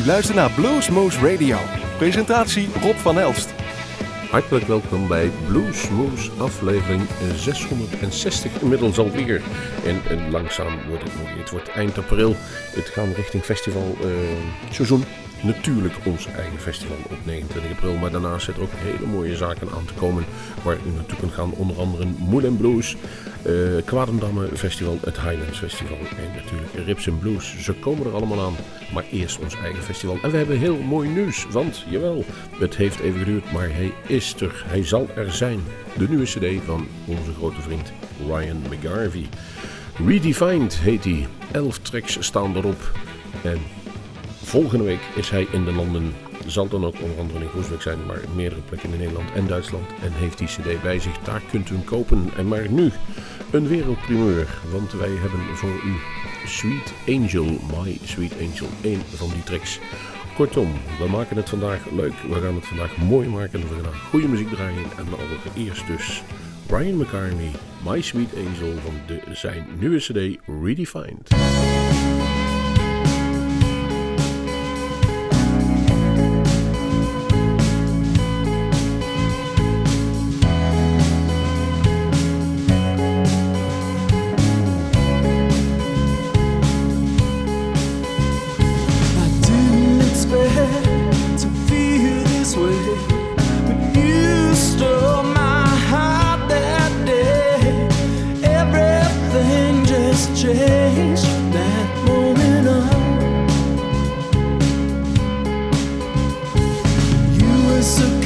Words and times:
U 0.00 0.06
luistert 0.06 0.36
naar 0.36 0.50
Bluesmoose 0.50 1.30
Radio. 1.30 1.58
Presentatie 1.98 2.68
Rob 2.82 2.96
van 2.96 3.18
Elst. 3.18 3.54
Hartelijk 4.30 4.66
welkom 4.66 5.08
bij 5.08 5.30
Bluesmoose 5.46 6.30
aflevering 6.38 7.02
660 7.36 8.60
inmiddels 8.60 8.98
alweer. 8.98 9.42
En, 9.84 10.00
en 10.08 10.30
langzaam 10.30 10.78
wordt 10.88 11.02
het 11.02 11.12
nog, 11.18 11.38
het 11.38 11.50
wordt 11.50 11.68
eind 11.68 11.98
april. 11.98 12.36
Het 12.74 12.88
gaat 12.88 13.16
richting 13.16 13.42
festival 13.42 13.96
uh, 14.04 14.10
seizoen 14.70 15.04
natuurlijk 15.42 15.94
ons 16.04 16.26
eigen 16.26 16.58
festival 16.58 16.96
op 17.10 17.18
29 17.24 17.70
april. 17.70 17.94
Maar 17.94 18.10
daarnaast 18.10 18.44
zitten 18.44 18.62
ook 18.62 18.70
hele 18.74 19.06
mooie 19.06 19.36
zaken 19.36 19.68
aan 19.74 19.84
te 19.84 19.92
komen. 19.92 20.24
Waar 20.62 20.76
u 20.86 20.90
naartoe 20.94 21.18
kunt 21.18 21.32
gaan. 21.32 21.52
Onder 21.52 21.78
andere 21.78 22.04
Moulin 22.18 22.56
Blues, 22.56 22.96
uh, 23.46 23.82
Kwadendamme 23.84 24.48
Festival, 24.54 24.98
het 25.04 25.20
Highlands 25.20 25.58
Festival 25.58 25.96
en 25.96 26.34
natuurlijk 26.34 26.86
Rips 26.86 27.08
and 27.08 27.20
Blues. 27.20 27.56
Ze 27.58 27.72
komen 27.72 28.06
er 28.06 28.14
allemaal 28.14 28.40
aan. 28.40 28.54
Maar 28.94 29.04
eerst 29.10 29.38
ons 29.38 29.56
eigen 29.56 29.82
festival. 29.82 30.18
En 30.22 30.30
we 30.30 30.36
hebben 30.36 30.58
heel 30.58 30.76
mooi 30.76 31.08
nieuws. 31.08 31.46
Want, 31.50 31.84
jawel, 31.88 32.24
het 32.58 32.76
heeft 32.76 33.00
even 33.00 33.18
geduurd, 33.18 33.52
maar 33.52 33.68
hij 33.70 33.92
is 34.06 34.34
er. 34.40 34.64
Hij 34.66 34.84
zal 34.84 35.08
er 35.14 35.32
zijn. 35.32 35.60
De 35.96 36.08
nieuwe 36.08 36.24
cd 36.24 36.64
van 36.64 36.86
onze 37.04 37.32
grote 37.38 37.60
vriend 37.60 37.92
Ryan 38.26 38.62
McGarvey. 38.70 39.28
Redefined 40.06 40.78
heet 40.78 41.04
hij. 41.04 41.26
Elf 41.52 41.78
tracks 41.78 42.16
staan 42.20 42.56
erop. 42.56 42.92
En 43.42 43.60
Volgende 44.50 44.84
week 44.84 45.00
is 45.14 45.30
hij 45.30 45.46
in 45.50 45.64
de 45.64 45.72
landen. 45.72 46.14
Zal 46.46 46.68
dan 46.68 46.84
ook 46.84 46.94
onder 47.02 47.18
andere 47.18 47.40
in 47.40 47.48
Groesbeek 47.48 47.82
zijn, 47.82 48.06
maar 48.06 48.20
meerdere 48.34 48.60
plekken 48.60 48.92
in 48.92 48.98
Nederland 48.98 49.32
en 49.32 49.46
Duitsland. 49.46 49.88
En 50.02 50.12
heeft 50.12 50.38
die 50.38 50.46
CD 50.46 50.82
bij 50.82 50.98
zich. 50.98 51.18
Daar 51.18 51.42
kunt 51.50 51.70
u 51.70 51.74
hem 51.74 51.84
kopen. 51.84 52.30
En 52.36 52.48
maar 52.48 52.70
nu 52.70 52.90
een 53.50 53.68
wereldprimeur. 53.68 54.48
Want 54.72 54.92
wij 54.92 55.08
hebben 55.08 55.40
voor 55.56 55.70
u 55.70 55.94
Sweet 56.46 56.92
Angel, 57.08 57.44
My 57.44 57.98
Sweet 58.04 58.32
Angel, 58.32 58.66
één 58.80 59.00
van 59.14 59.28
die 59.28 59.42
tracks. 59.42 59.78
Kortom, 60.34 60.72
we 60.98 61.08
maken 61.08 61.36
het 61.36 61.48
vandaag 61.48 61.90
leuk. 61.90 62.14
We 62.28 62.40
gaan 62.40 62.54
het 62.54 62.66
vandaag 62.66 62.96
mooi 62.96 63.28
maken. 63.28 63.60
We 63.60 63.82
gaan 63.82 63.94
goede 64.10 64.28
muziek 64.28 64.48
draaien. 64.48 64.84
En 64.96 65.06
allereerst 65.18 65.86
dus 65.86 66.22
Brian 66.66 66.96
McCartney, 66.96 67.50
My 67.86 68.00
Sweet 68.00 68.34
Angel 68.34 68.72
van 68.84 68.94
de, 69.06 69.20
zijn 69.32 69.66
nieuwe 69.78 69.98
CD 69.98 70.38
Redefined. 70.62 71.28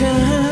can 0.05 0.44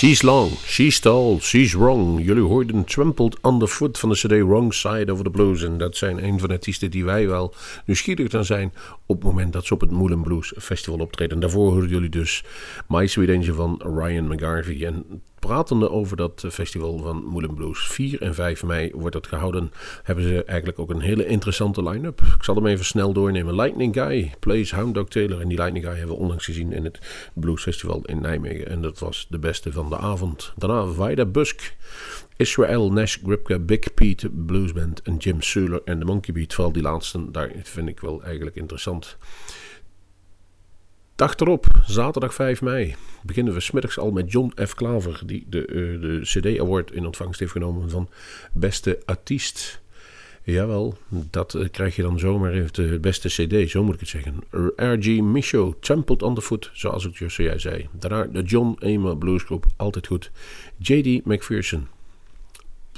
She's 0.00 0.22
long, 0.22 0.50
she's 0.64 0.98
tall, 0.98 1.38
she's 1.40 1.74
wrong. 1.74 2.20
Jullie 2.24 2.42
hoorden 2.42 2.84
Trampled 2.84 3.38
Underfoot 3.42 3.98
van 3.98 4.08
de 4.08 4.14
CD 4.14 4.42
Wrong 4.42 4.74
Side 4.74 5.12
of 5.12 5.22
the 5.22 5.30
Blues. 5.30 5.62
En 5.62 5.78
dat 5.78 5.96
zijn 5.96 6.24
een 6.24 6.38
van 6.38 6.48
de 6.48 6.54
artiesten 6.54 6.90
die 6.90 7.04
wij 7.04 7.28
wel 7.28 7.54
nieuwsgierig 7.86 8.32
naar 8.32 8.44
zijn 8.44 8.72
op 9.06 9.16
het 9.16 9.24
moment 9.24 9.52
dat 9.52 9.66
ze 9.66 9.74
op 9.74 9.80
het 9.80 9.90
Moulin 9.90 10.22
Blues 10.22 10.52
Festival 10.58 11.00
optreden. 11.00 11.40
daarvoor 11.40 11.72
hoorden 11.72 11.90
jullie 11.90 12.08
dus 12.08 12.44
My 12.88 13.06
Sweet 13.06 13.28
Angel 13.28 13.54
van 13.54 13.80
Ryan 13.84 14.28
McGarvey. 14.28 14.86
En 14.86 15.22
pratende 15.40 15.90
over 15.90 16.16
dat 16.16 16.44
festival 16.50 16.98
van 16.98 17.24
Moulin 17.24 17.54
Blues. 17.54 17.86
4 17.86 18.22
en 18.22 18.34
5 18.34 18.62
mei 18.62 18.90
wordt 18.94 19.12
dat 19.12 19.26
gehouden. 19.26 19.72
Hebben 20.02 20.24
ze 20.24 20.44
eigenlijk 20.44 20.78
ook 20.78 20.90
een 20.90 21.00
hele 21.00 21.26
interessante 21.26 21.82
line-up. 21.82 22.20
Ik 22.20 22.44
zal 22.44 22.54
hem 22.54 22.66
even 22.66 22.84
snel 22.84 23.12
doornemen. 23.12 23.54
Lightning 23.54 23.94
Guy 23.94 24.34
plays 24.38 24.72
Hound 24.72 24.94
Dog 24.94 25.08
Taylor. 25.08 25.40
En 25.40 25.48
die 25.48 25.56
Lightning 25.56 25.84
Guy 25.84 25.96
hebben 25.96 26.16
we 26.16 26.22
onlangs 26.22 26.44
gezien 26.44 26.72
in 26.72 26.84
het 26.84 26.98
Blues 27.34 27.62
Festival 27.62 28.02
in 28.04 28.20
Nijmegen. 28.20 28.68
En 28.68 28.82
dat 28.82 28.98
was 28.98 29.26
de 29.30 29.38
beste 29.38 29.72
van 29.72 29.88
de 29.88 29.96
avond. 29.96 30.52
Daarna 30.56 30.86
Vida 30.86 31.24
Busk. 31.24 31.76
Israel, 32.36 32.92
Nash 32.92 33.16
Gripka, 33.24 33.58
Big 33.58 33.94
Pete 33.94 34.30
Blues 34.30 34.72
Band 34.72 35.02
en 35.02 35.16
Jim 35.16 35.42
Suler 35.42 35.80
en 35.84 35.98
de 35.98 36.04
Monkey 36.04 36.34
Beat. 36.34 36.54
Vooral 36.54 36.72
die 36.72 36.82
laatste, 36.82 37.30
daar 37.30 37.52
vind 37.62 37.88
ik 37.88 38.00
wel 38.00 38.22
eigenlijk 38.22 38.56
interessant. 38.56 39.16
Dag 41.20 41.36
erop, 41.36 41.66
zaterdag 41.86 42.34
5 42.34 42.62
mei, 42.62 42.94
beginnen 43.22 43.54
we 43.54 43.60
smiddags 43.60 43.98
al 43.98 44.10
met 44.10 44.32
John 44.32 44.52
F. 44.66 44.74
Klaver, 44.74 45.22
die 45.26 45.46
de, 45.48 45.68
uh, 45.68 46.00
de 46.00 46.20
CD-award 46.22 46.92
in 46.92 47.06
ontvangst 47.06 47.40
heeft 47.40 47.52
genomen 47.52 47.90
van 47.90 48.08
beste 48.52 49.02
artiest. 49.04 49.80
Jawel, 50.42 50.98
dat 51.08 51.54
uh, 51.54 51.68
krijg 51.70 51.96
je 51.96 52.02
dan 52.02 52.18
zomaar 52.18 52.52
even 52.52 52.72
de 52.72 52.98
beste 53.00 53.28
CD, 53.28 53.70
zo 53.70 53.84
moet 53.84 53.94
ik 53.94 54.00
het 54.00 54.08
zeggen. 54.08 54.34
R.G. 54.76 55.20
Michaud, 55.20 55.82
Trampled 55.82 56.22
Underfoot, 56.22 56.70
zoals 56.72 57.06
ik 57.06 57.30
zojuist 57.30 57.62
zei. 57.62 57.88
Daarna 57.92 58.24
de 58.24 58.42
John 58.42 58.76
Ema 58.78 59.14
Blues 59.14 59.42
Group, 59.42 59.66
altijd 59.76 60.06
goed. 60.06 60.30
J.D. 60.76 61.24
McPherson, 61.24 61.88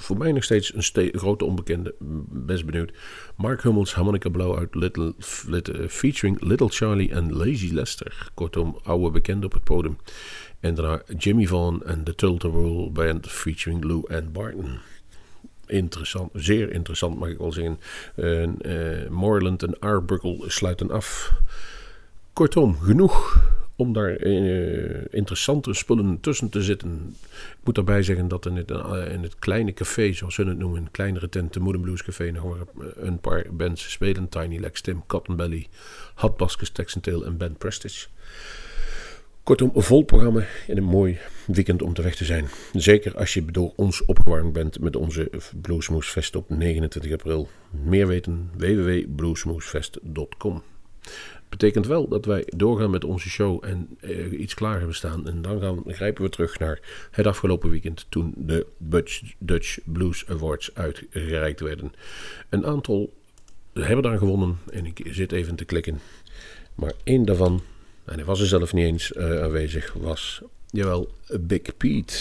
voor 0.02 0.16
mij 0.16 0.32
nog 0.32 0.44
steeds 0.44 0.74
een 0.74 1.10
grote 1.18 1.44
onbekende. 1.44 1.94
Best 2.28 2.64
benieuwd. 2.66 2.92
Mark 3.36 3.62
Hummels, 3.62 3.94
Harmonica 3.94 4.28
Blowout, 4.28 4.74
Little, 4.74 5.14
little, 5.46 5.78
uh, 5.78 5.88
featuring 5.88 6.40
Little 6.40 6.68
Charlie 6.68 7.10
en 7.10 7.36
Lazy 7.36 7.72
Lester. 7.72 8.30
Kortom, 8.34 8.78
oude 8.82 9.10
bekende 9.10 9.46
op 9.46 9.52
het 9.52 9.64
podium. 9.64 9.96
En 10.60 10.74
daarna 10.74 11.02
Jimmy 11.18 11.46
Vaughan 11.46 11.82
en 11.82 12.04
de 12.04 12.14
Tultable 12.14 12.90
Band 12.90 13.30
featuring 13.30 13.84
Lou 13.84 14.14
and 14.14 14.32
Barton. 14.32 14.78
Interessant, 15.66 16.30
zeer 16.32 16.72
interessant 16.72 17.18
mag 17.18 17.28
ik 17.28 17.38
wel 17.38 17.52
zeggen. 17.52 17.78
Uh, 18.16 19.08
Moreland 19.08 19.62
en 19.62 19.78
Arbuckle 19.78 20.44
sluiten 20.46 20.90
af. 20.90 21.32
Kortom, 22.32 22.78
genoeg 22.78 23.40
om 23.82 23.92
daar 23.92 24.26
uh, 24.26 25.00
interessante 25.10 25.74
spullen 25.74 26.20
tussen 26.20 26.48
te 26.48 26.62
zitten. 26.62 27.16
Ik 27.32 27.64
moet 27.64 27.74
daarbij 27.74 28.02
zeggen 28.02 28.28
dat 28.28 28.46
in 28.46 28.56
het, 28.56 28.70
uh, 28.70 29.12
in 29.12 29.22
het 29.22 29.38
kleine 29.38 29.72
café, 29.72 30.12
zoals 30.12 30.34
ze 30.34 30.44
het 30.44 30.58
noemen, 30.58 30.80
een 30.80 30.90
kleinere 30.90 31.28
tent, 31.28 31.52
de 31.52 31.60
Blues 31.60 32.02
Café, 32.02 32.30
nog 32.30 32.56
een 32.94 33.18
paar 33.18 33.46
bands 33.50 33.90
spelen. 33.90 34.28
Tiny 34.28 34.58
Legs, 34.58 34.80
Tim, 34.80 35.02
Cotton 35.06 35.36
Belly, 35.36 35.66
Hot 36.14 36.56
en 37.04 37.36
Ben 37.36 37.56
Prestige. 37.56 38.06
Kortom, 39.42 39.70
een 39.74 39.82
vol 39.82 40.02
programma 40.02 40.44
en 40.68 40.76
een 40.76 40.84
mooi 40.84 41.18
weekend 41.46 41.82
om 41.82 41.94
te 41.94 42.02
weg 42.02 42.14
te 42.14 42.24
zijn. 42.24 42.48
Zeker 42.72 43.16
als 43.16 43.34
je 43.34 43.44
door 43.44 43.72
ons 43.76 44.04
opgewarmd 44.04 44.52
bent 44.52 44.80
met 44.80 44.96
onze 44.96 45.30
Bluesmoesfest 45.62 46.36
op 46.36 46.50
29 46.50 47.12
april. 47.12 47.48
Meer 47.70 48.06
weten 48.06 48.50
www.bluesmoesfest.com 48.56 50.62
betekent 51.52 51.86
wel 51.86 52.08
dat 52.08 52.24
wij 52.24 52.44
doorgaan 52.56 52.90
met 52.90 53.04
onze 53.04 53.28
show 53.28 53.64
en 53.64 53.96
uh, 54.00 54.40
iets 54.40 54.54
klaar 54.54 54.78
hebben 54.78 54.96
staan. 54.96 55.26
En 55.26 55.42
dan 55.42 55.60
gaan, 55.60 55.82
grijpen 55.86 56.22
we 56.22 56.28
terug 56.28 56.58
naar 56.58 56.80
het 57.10 57.26
afgelopen 57.26 57.70
weekend 57.70 58.06
toen 58.08 58.34
de 58.36 58.66
Dutch, 59.38 59.78
Blues 59.84 60.26
Awards 60.28 60.74
uitgereikt 60.74 61.60
werden. 61.60 61.92
Een 62.48 62.66
aantal 62.66 63.12
hebben 63.72 64.02
daar 64.02 64.18
gewonnen 64.18 64.58
en 64.70 64.86
ik 64.86 65.00
zit 65.04 65.32
even 65.32 65.54
te 65.54 65.64
klikken. 65.64 66.00
Maar 66.74 66.92
één 67.04 67.24
daarvan, 67.24 67.62
en 68.04 68.14
hij 68.14 68.24
was 68.24 68.40
er 68.40 68.46
zelf 68.46 68.72
niet 68.72 68.84
eens 68.84 69.12
uh, 69.12 69.42
aanwezig, 69.42 69.92
was, 69.92 70.42
jawel, 70.70 71.08
Big 71.40 71.76
Pete. 71.76 72.14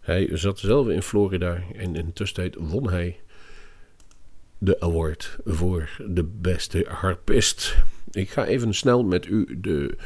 Hij 0.00 0.28
zat 0.32 0.58
zelf 0.58 0.88
in 0.88 1.02
Florida 1.02 1.62
en 1.76 1.96
in 1.96 2.06
de 2.06 2.12
tussentijd 2.12 2.54
won 2.58 2.90
hij 2.90 3.16
de 4.58 4.80
award 4.80 5.38
voor 5.44 5.90
de 6.06 6.24
beste 6.24 6.86
harpist. 6.88 7.76
Ik 8.10 8.30
ga 8.30 8.44
even 8.44 8.74
snel 8.74 9.04
met 9.04 9.26
u 9.26 9.58
de, 9.60 9.96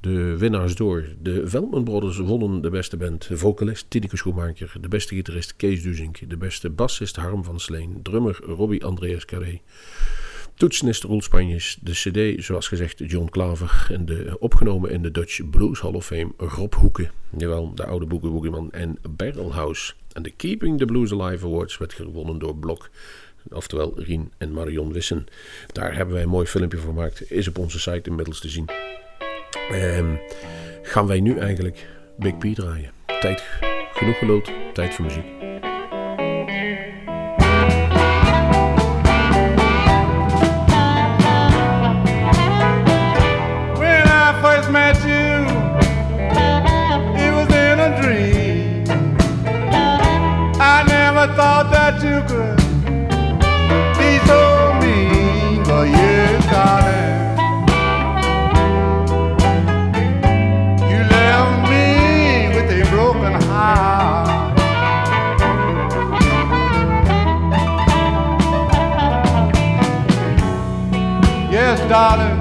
de 0.00 0.36
winnaars 0.38 0.74
door. 0.74 1.04
De 1.18 1.48
Veldman 1.48 1.84
Brothers 1.84 2.18
wonnen 2.18 2.62
de 2.62 2.70
beste 2.70 2.96
band. 2.96 3.28
Vocalist 3.32 3.86
Tineke 3.88 4.16
Schoenmaker. 4.16 4.72
De 4.80 4.88
beste 4.88 5.14
gitarist 5.14 5.56
Kees 5.56 5.82
Duzink. 5.82 6.30
De 6.30 6.36
beste 6.36 6.70
bassist 6.70 7.16
Harm 7.16 7.44
van 7.44 7.60
Sleen. 7.60 8.02
Drummer 8.02 8.40
Robbie 8.44 8.84
Andreas 8.84 9.24
Carré. 9.24 9.60
Toetsenist 10.54 11.02
Roel 11.02 11.22
Spanjes. 11.22 11.78
De 11.80 11.92
cd, 11.92 12.44
zoals 12.44 12.68
gezegd, 12.68 13.02
John 13.06 13.28
Klaver. 13.30 13.86
En 13.90 14.04
de 14.04 14.36
opgenomen 14.38 14.90
in 14.90 15.02
de 15.02 15.10
Dutch 15.10 15.50
Blues 15.50 15.80
Hall 15.80 15.94
of 15.94 16.06
Fame 16.06 16.32
Rob 16.36 16.74
Hoeken. 16.74 17.10
Jawel, 17.36 17.74
de 17.74 17.86
oude 17.86 18.06
Boogie 18.06 18.30
Boogieman. 18.30 18.70
En 18.70 18.98
Barrelhouse. 19.10 19.92
En 20.12 20.22
de 20.22 20.30
Keeping 20.30 20.78
the 20.78 20.84
Blues 20.84 21.12
Alive 21.12 21.46
Awards 21.46 21.78
werd 21.78 21.92
gewonnen 21.92 22.38
door 22.38 22.56
Blok. 22.56 22.90
Oftewel 23.50 23.92
Rien 23.96 24.32
en 24.38 24.52
Marion 24.52 24.92
Wissen. 24.92 25.26
Daar 25.72 25.94
hebben 25.94 26.14
wij 26.14 26.22
een 26.22 26.28
mooi 26.28 26.46
filmpje 26.46 26.78
voor 26.78 26.88
gemaakt. 26.88 27.30
Is 27.30 27.48
op 27.48 27.58
onze 27.58 27.80
site 27.80 28.08
inmiddels 28.10 28.40
te 28.40 28.48
zien. 28.48 28.68
Um, 29.72 30.20
gaan 30.82 31.06
wij 31.06 31.20
nu 31.20 31.38
eigenlijk 31.38 31.86
Big 32.16 32.38
P 32.38 32.44
draaien. 32.54 32.90
Tijd 33.20 33.42
genoeg 33.92 34.18
geluld, 34.18 34.50
tijd 34.72 34.94
voor 34.94 35.04
muziek. 35.04 35.24
When 43.78 44.06
I 44.06 44.34
first 44.42 44.70
met 44.70 44.96
you, 45.02 45.44
it 47.16 47.32
was 47.32 47.48
in 47.48 47.78
a 47.78 48.00
dream. 48.00 48.82
I 50.60 50.84
never 50.86 51.34
thought 51.34 51.72
that 51.72 52.02
you 52.02 52.24
could 52.24 52.61
high. 63.30 64.52
Yes, 71.50 71.78
darling. 71.88 72.31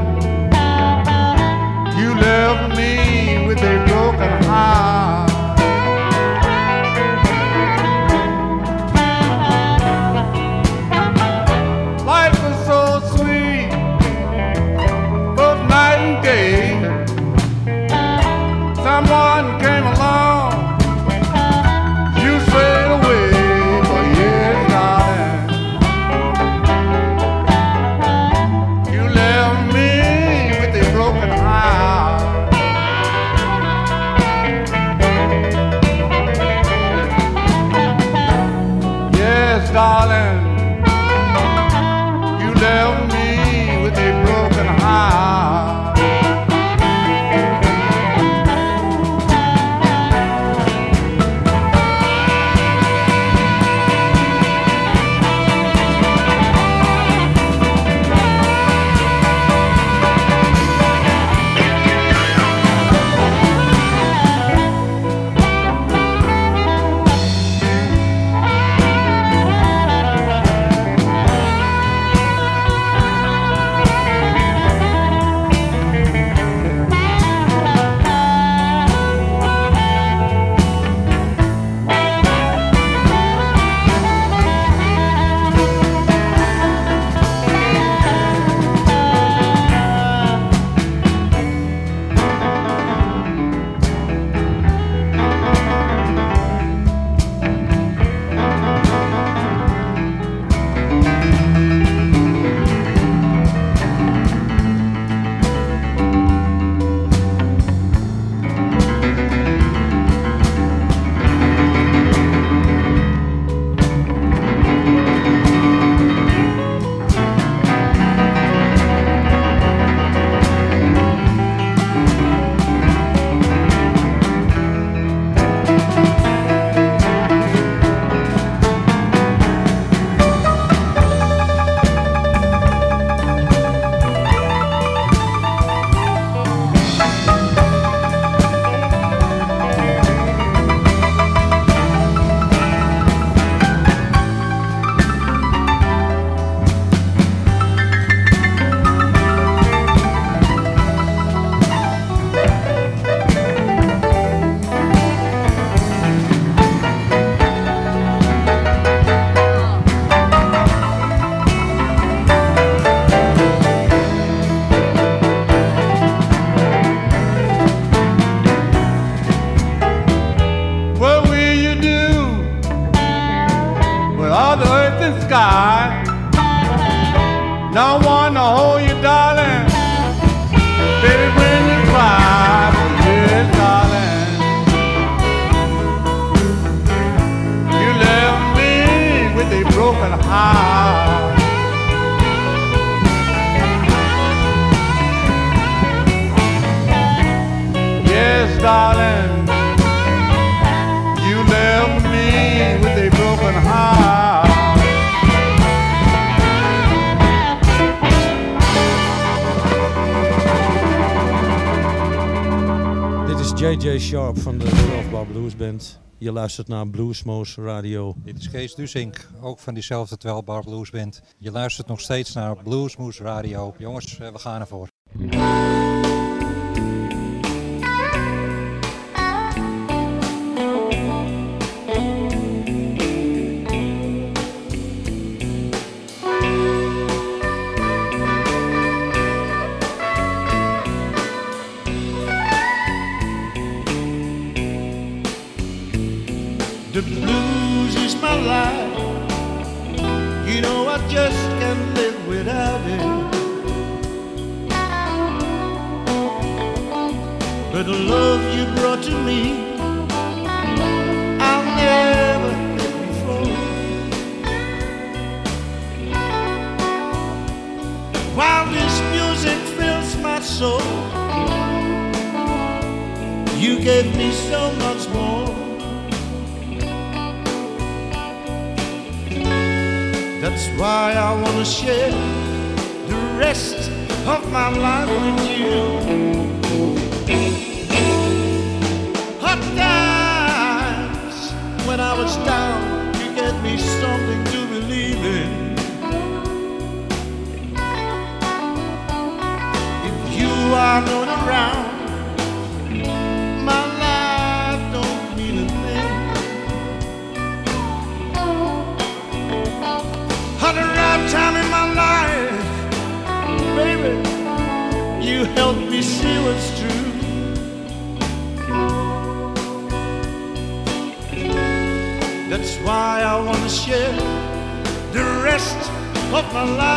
Van 214.91 214.99
de 214.99 215.07
12 215.07 215.09
Bar 215.09 215.25
Blues 215.25 215.55
Band. 215.55 215.99
Je 216.17 216.31
luistert 216.31 216.67
naar 216.67 216.87
Bluesmoose 216.87 217.61
Radio. 217.61 218.15
Dit 218.23 218.37
is 218.37 218.49
Kees 218.49 218.75
Dusink, 218.75 219.27
ook 219.41 219.59
van 219.59 219.73
diezelfde 219.73 220.17
12 220.17 220.43
Bar 220.43 220.63
Blues 220.63 220.89
Band. 220.89 221.21
Je 221.37 221.51
luistert 221.51 221.87
nog 221.87 221.99
steeds 221.99 222.33
naar 222.33 222.55
Bluesmoose 222.63 223.23
Radio. 223.23 223.73
Jongens, 223.77 224.19
eh, 224.19 224.31
we 224.31 224.39
gaan 224.39 224.61
ervoor. 224.61 224.89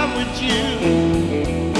My 0.06 0.14
life 0.14 0.16
with 0.16 0.42
you. 0.42 1.73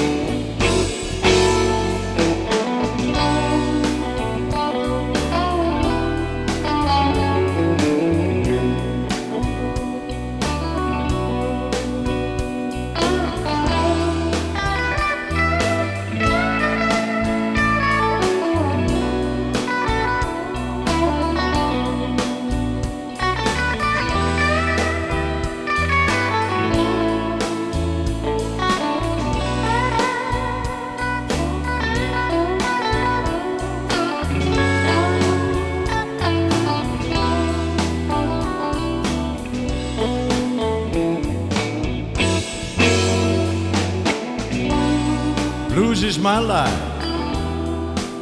My 46.25 46.39
life. 46.39 46.81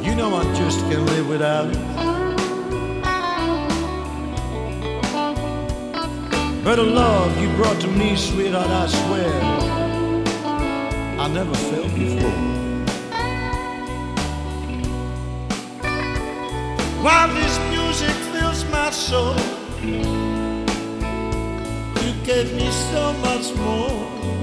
You 0.04 0.14
know 0.14 0.34
I 0.36 0.44
just 0.52 0.78
can't 0.80 1.06
live 1.06 1.26
without 1.26 1.70
it. 1.70 1.78
But 6.62 6.76
the 6.76 6.82
love 6.82 7.40
you 7.40 7.48
brought 7.56 7.80
to 7.80 7.88
me, 7.88 8.14
sweetheart, 8.14 8.68
I 8.68 8.86
swear, 8.88 9.32
I 11.18 11.28
never 11.28 11.54
felt 11.54 11.94
before. 11.94 12.38
While 17.02 17.28
this 17.32 17.58
music 17.70 18.14
fills 18.34 18.66
my 18.66 18.90
soul, 18.90 19.34
you 22.02 22.12
gave 22.22 22.52
me 22.52 22.70
so 22.70 23.14
much 23.26 23.54
more. 23.56 24.33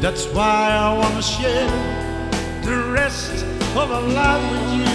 That's 0.00 0.24
why 0.28 0.70
I 0.72 0.96
wanna 0.96 1.20
share 1.20 1.68
the 2.64 2.90
rest 2.90 3.44
of 3.76 3.90
my 3.90 3.98
life 3.98 4.44
with 4.50 4.66
you. 4.80 4.94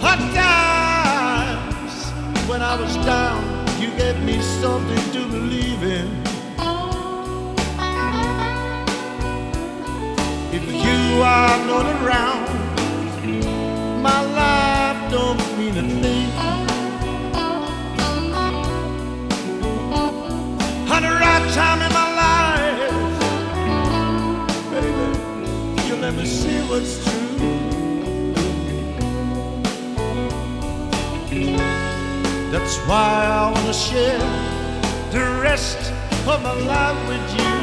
Hot 0.00 0.20
times 0.32 1.94
when 2.48 2.62
I 2.62 2.76
was 2.80 2.94
down, 3.04 3.42
you 3.80 3.90
gave 3.98 4.22
me 4.22 4.40
something 4.62 5.04
to 5.14 5.26
believe 5.26 5.82
in. 5.82 6.08
If 10.52 10.64
you 10.86 11.22
are 11.22 11.58
not 11.66 11.86
around, 11.96 12.46
my 14.00 14.20
life 14.40 15.10
don't 15.10 15.42
mean 15.58 15.76
a 15.76 15.82
thing. 16.00 16.79
Time 21.54 21.82
in 21.82 21.92
my 21.92 22.08
life, 22.24 23.20
baby. 24.70 25.88
You 25.88 25.96
let 25.96 26.14
me 26.14 26.24
see 26.24 26.60
what's 26.68 27.02
true. 27.04 27.20
That's 32.52 32.76
why 32.86 33.26
I 33.26 33.50
wanna 33.52 33.72
share 33.72 34.18
the 35.10 35.40
rest 35.42 35.92
of 36.26 36.40
my 36.42 36.52
life 36.52 37.08
with 37.08 37.40
you. 37.40 37.59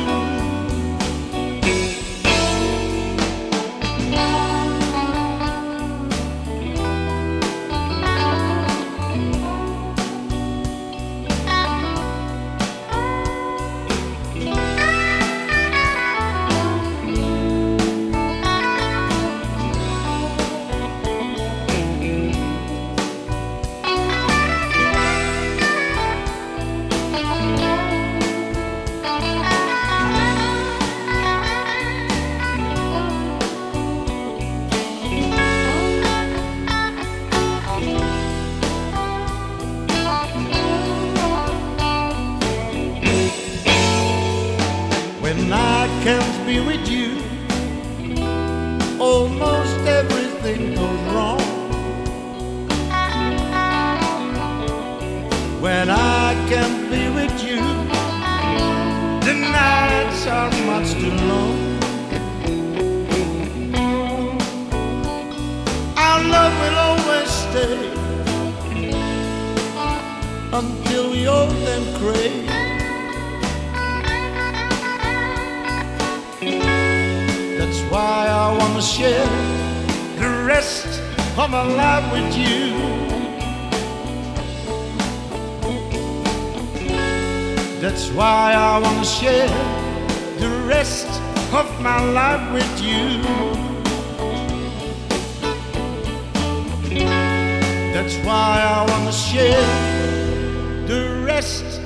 Share 99.31 100.87
the 100.87 101.21
rest 101.25 101.81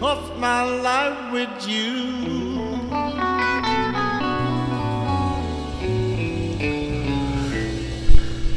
of 0.00 0.38
my 0.38 0.62
life 0.62 1.30
with 1.30 1.68
you. 1.68 2.45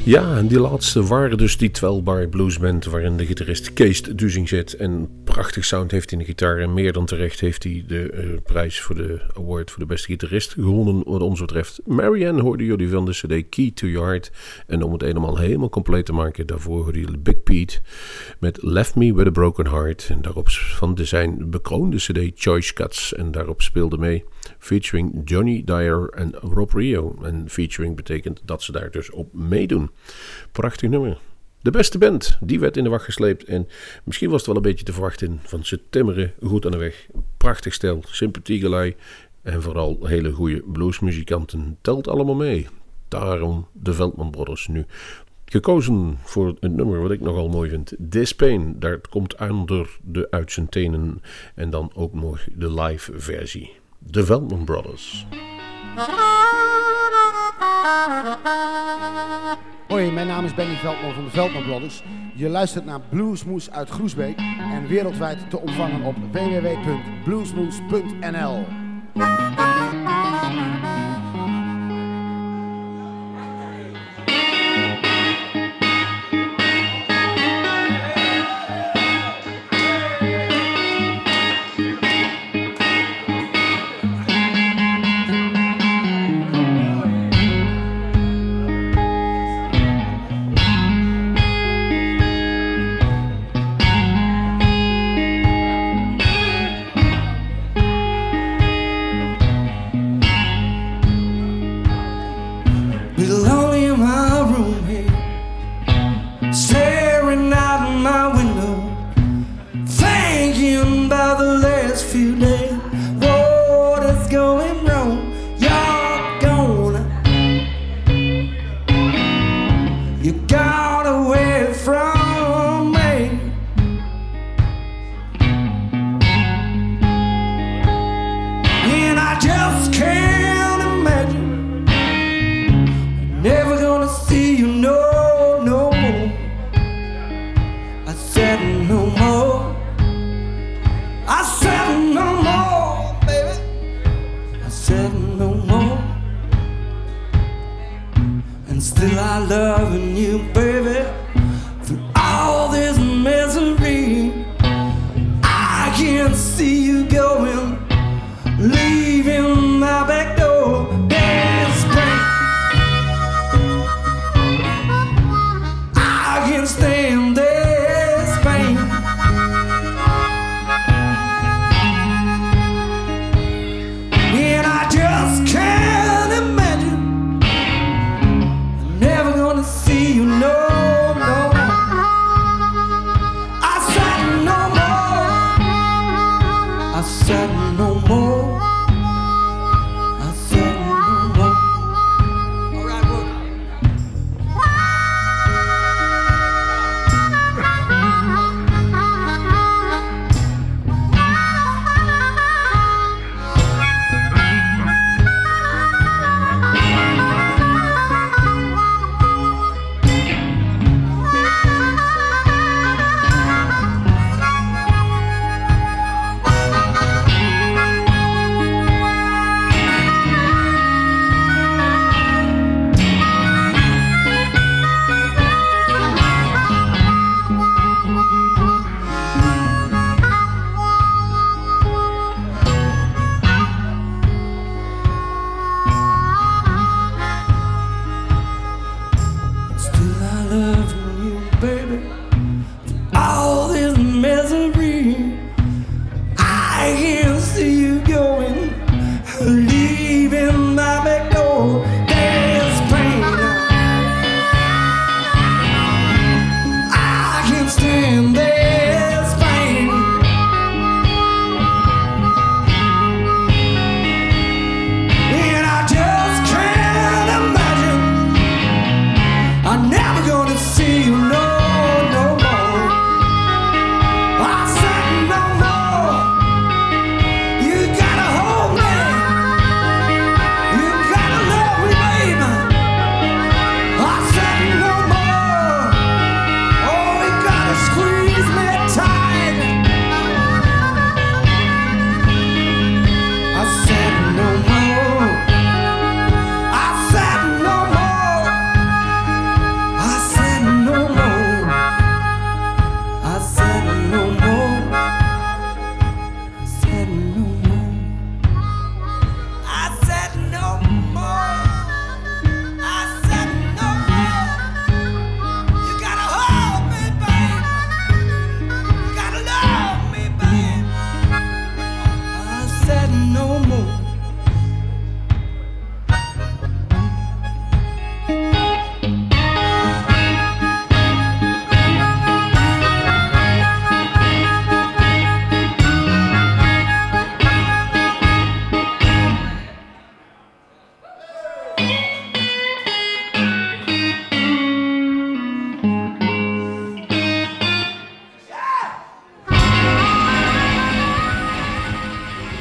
Ja, 0.09 0.37
en 0.37 0.47
die 0.47 0.59
laatste 0.59 1.03
waren 1.03 1.37
dus 1.37 1.57
die 1.57 1.71
12 1.71 2.03
Bar 2.03 2.27
Blues 2.27 2.59
Band 2.59 2.85
waarin 2.85 3.17
de 3.17 3.25
gitarist 3.25 3.73
Kees 3.73 4.01
Duzing 4.01 4.49
zit. 4.49 4.75
En 4.75 5.09
prachtig 5.23 5.65
sound 5.65 5.91
heeft 5.91 6.09
hij 6.09 6.19
in 6.19 6.25
de 6.25 6.31
gitaar. 6.31 6.57
En 6.57 6.73
meer 6.73 6.93
dan 6.93 7.05
terecht 7.05 7.39
heeft 7.39 7.63
hij 7.63 7.83
de 7.87 8.11
eh, 8.11 8.27
prijs 8.45 8.81
voor 8.81 8.95
de 8.95 9.21
award 9.37 9.71
voor 9.71 9.79
de 9.79 9.85
beste 9.85 10.07
gitarist 10.07 10.51
gewonnen 10.53 11.03
wat 11.05 11.21
ons 11.21 11.39
betreft. 11.39 11.79
Marianne 11.85 12.41
hoorde 12.41 12.65
jullie 12.65 12.89
van 12.89 13.05
de 13.05 13.11
cd 13.11 13.49
Key 13.49 13.71
to 13.73 13.87
Your 13.87 14.07
Heart. 14.07 14.31
En 14.67 14.83
om 14.83 14.91
het 14.91 15.01
helemaal 15.01 15.37
helemaal 15.37 15.69
compleet 15.69 16.05
te 16.05 16.13
maken, 16.13 16.47
daarvoor 16.47 16.83
hoorde 16.83 16.99
jullie 16.99 17.17
Big 17.17 17.43
Pete 17.43 17.79
met 18.39 18.61
Left 18.61 18.95
Me 18.95 19.13
With 19.13 19.27
A 19.27 19.31
Broken 19.31 19.67
Heart. 19.67 20.07
En 20.09 20.21
daarop 20.21 20.49
van 20.49 20.95
de 20.95 21.05
zijn 21.05 21.49
bekroonde 21.49 21.97
cd 21.97 22.31
Choice 22.35 22.73
Cuts. 22.73 23.13
En 23.13 23.31
daarop 23.31 23.61
speelde 23.61 23.97
mee 23.97 24.23
featuring 24.57 25.21
Johnny 25.25 25.63
Dyer 25.65 26.09
en 26.09 26.33
Rob 26.33 26.71
Rio. 26.71 27.17
En 27.23 27.49
featuring 27.49 27.95
betekent 27.95 28.41
dat 28.45 28.63
ze 28.63 28.71
daar 28.71 28.91
dus 28.91 29.11
op 29.11 29.33
meedoen. 29.33 29.89
Prachtig 30.51 30.89
nummer. 30.89 31.17
De 31.61 31.71
beste 31.71 31.97
band, 31.97 32.37
die 32.41 32.59
werd 32.59 32.77
in 32.77 32.83
de 32.83 32.89
wacht 32.89 33.03
gesleept. 33.03 33.43
En 33.43 33.67
misschien 34.03 34.29
was 34.29 34.37
het 34.37 34.47
wel 34.47 34.55
een 34.55 34.61
beetje 34.61 34.85
te 34.85 34.93
verwachten 34.93 35.39
van 35.43 35.65
ze 35.65 35.81
timmeren 35.89 36.33
goed 36.41 36.65
aan 36.65 36.71
de 36.71 36.77
weg. 36.77 37.07
Prachtig 37.37 37.73
stel, 37.73 38.03
sympathiegelei 38.05 38.95
en 39.41 39.61
vooral 39.61 40.05
hele 40.05 40.31
goede 40.31 40.63
bluesmuzikanten. 40.65 41.77
Telt 41.81 42.07
allemaal 42.07 42.35
mee. 42.35 42.67
Daarom 43.07 43.67
de 43.71 43.93
Veldman 43.93 44.31
Brothers 44.31 44.67
nu. 44.67 44.85
Gekozen 45.45 46.17
voor 46.23 46.55
een 46.59 46.75
nummer 46.75 47.01
wat 47.01 47.11
ik 47.11 47.21
nogal 47.21 47.49
mooi 47.49 47.69
vind. 47.69 47.95
This 48.09 48.35
Pain, 48.35 48.79
daar 48.79 48.99
komt 49.09 49.35
onder 49.49 49.97
de 50.03 50.27
uit 50.31 50.51
zijn 50.51 50.69
tenen. 50.69 51.21
En 51.55 51.69
dan 51.69 51.91
ook 51.95 52.13
nog 52.13 52.47
de 52.55 52.73
live 52.73 53.11
versie. 53.15 53.78
De 53.99 54.25
Veldman 54.25 54.63
Brothers. 54.63 55.27
Hoi, 59.87 60.11
mijn 60.11 60.27
naam 60.27 60.45
is 60.45 60.53
Benny 60.53 60.75
Veldman 60.75 61.13
van 61.13 61.23
de 61.23 61.29
Veldman 61.29 61.63
Brothers. 61.63 62.03
Je 62.35 62.49
luistert 62.49 62.85
naar 62.85 62.99
Bluesmoes 63.09 63.71
uit 63.71 63.89
Groesbeek 63.89 64.37
en 64.71 64.87
wereldwijd 64.87 65.49
te 65.49 65.59
ontvangen 65.59 66.03
op 66.03 66.15
www.bluesmoes.nl. 66.31 68.65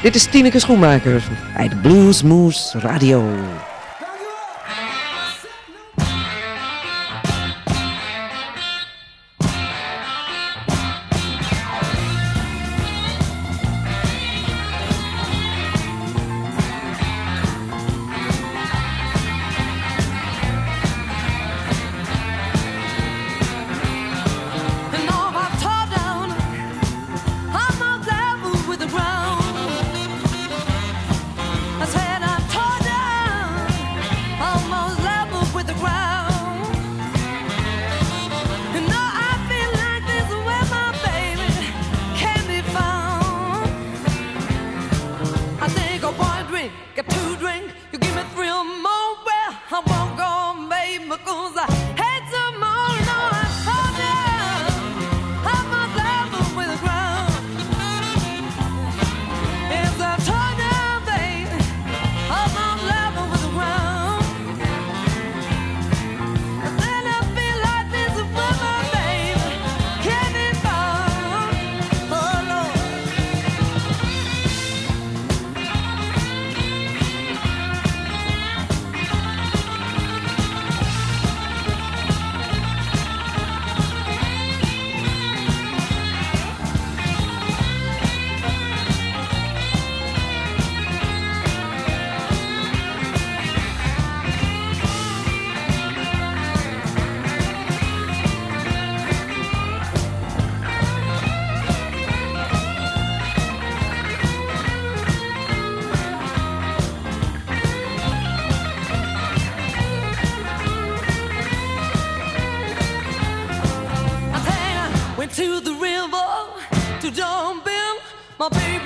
Dit 0.09 0.17
is 0.17 0.27
Tineke 0.27 0.59
Schoenmaker 0.59 1.23
uit 1.57 1.71
de 1.71 1.77
Bluesmoes 1.77 2.75
Radio. 2.79 3.33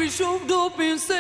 me 0.02 0.08
julgo 0.10 0.44
do 0.46 0.70
pensar. 0.70 1.11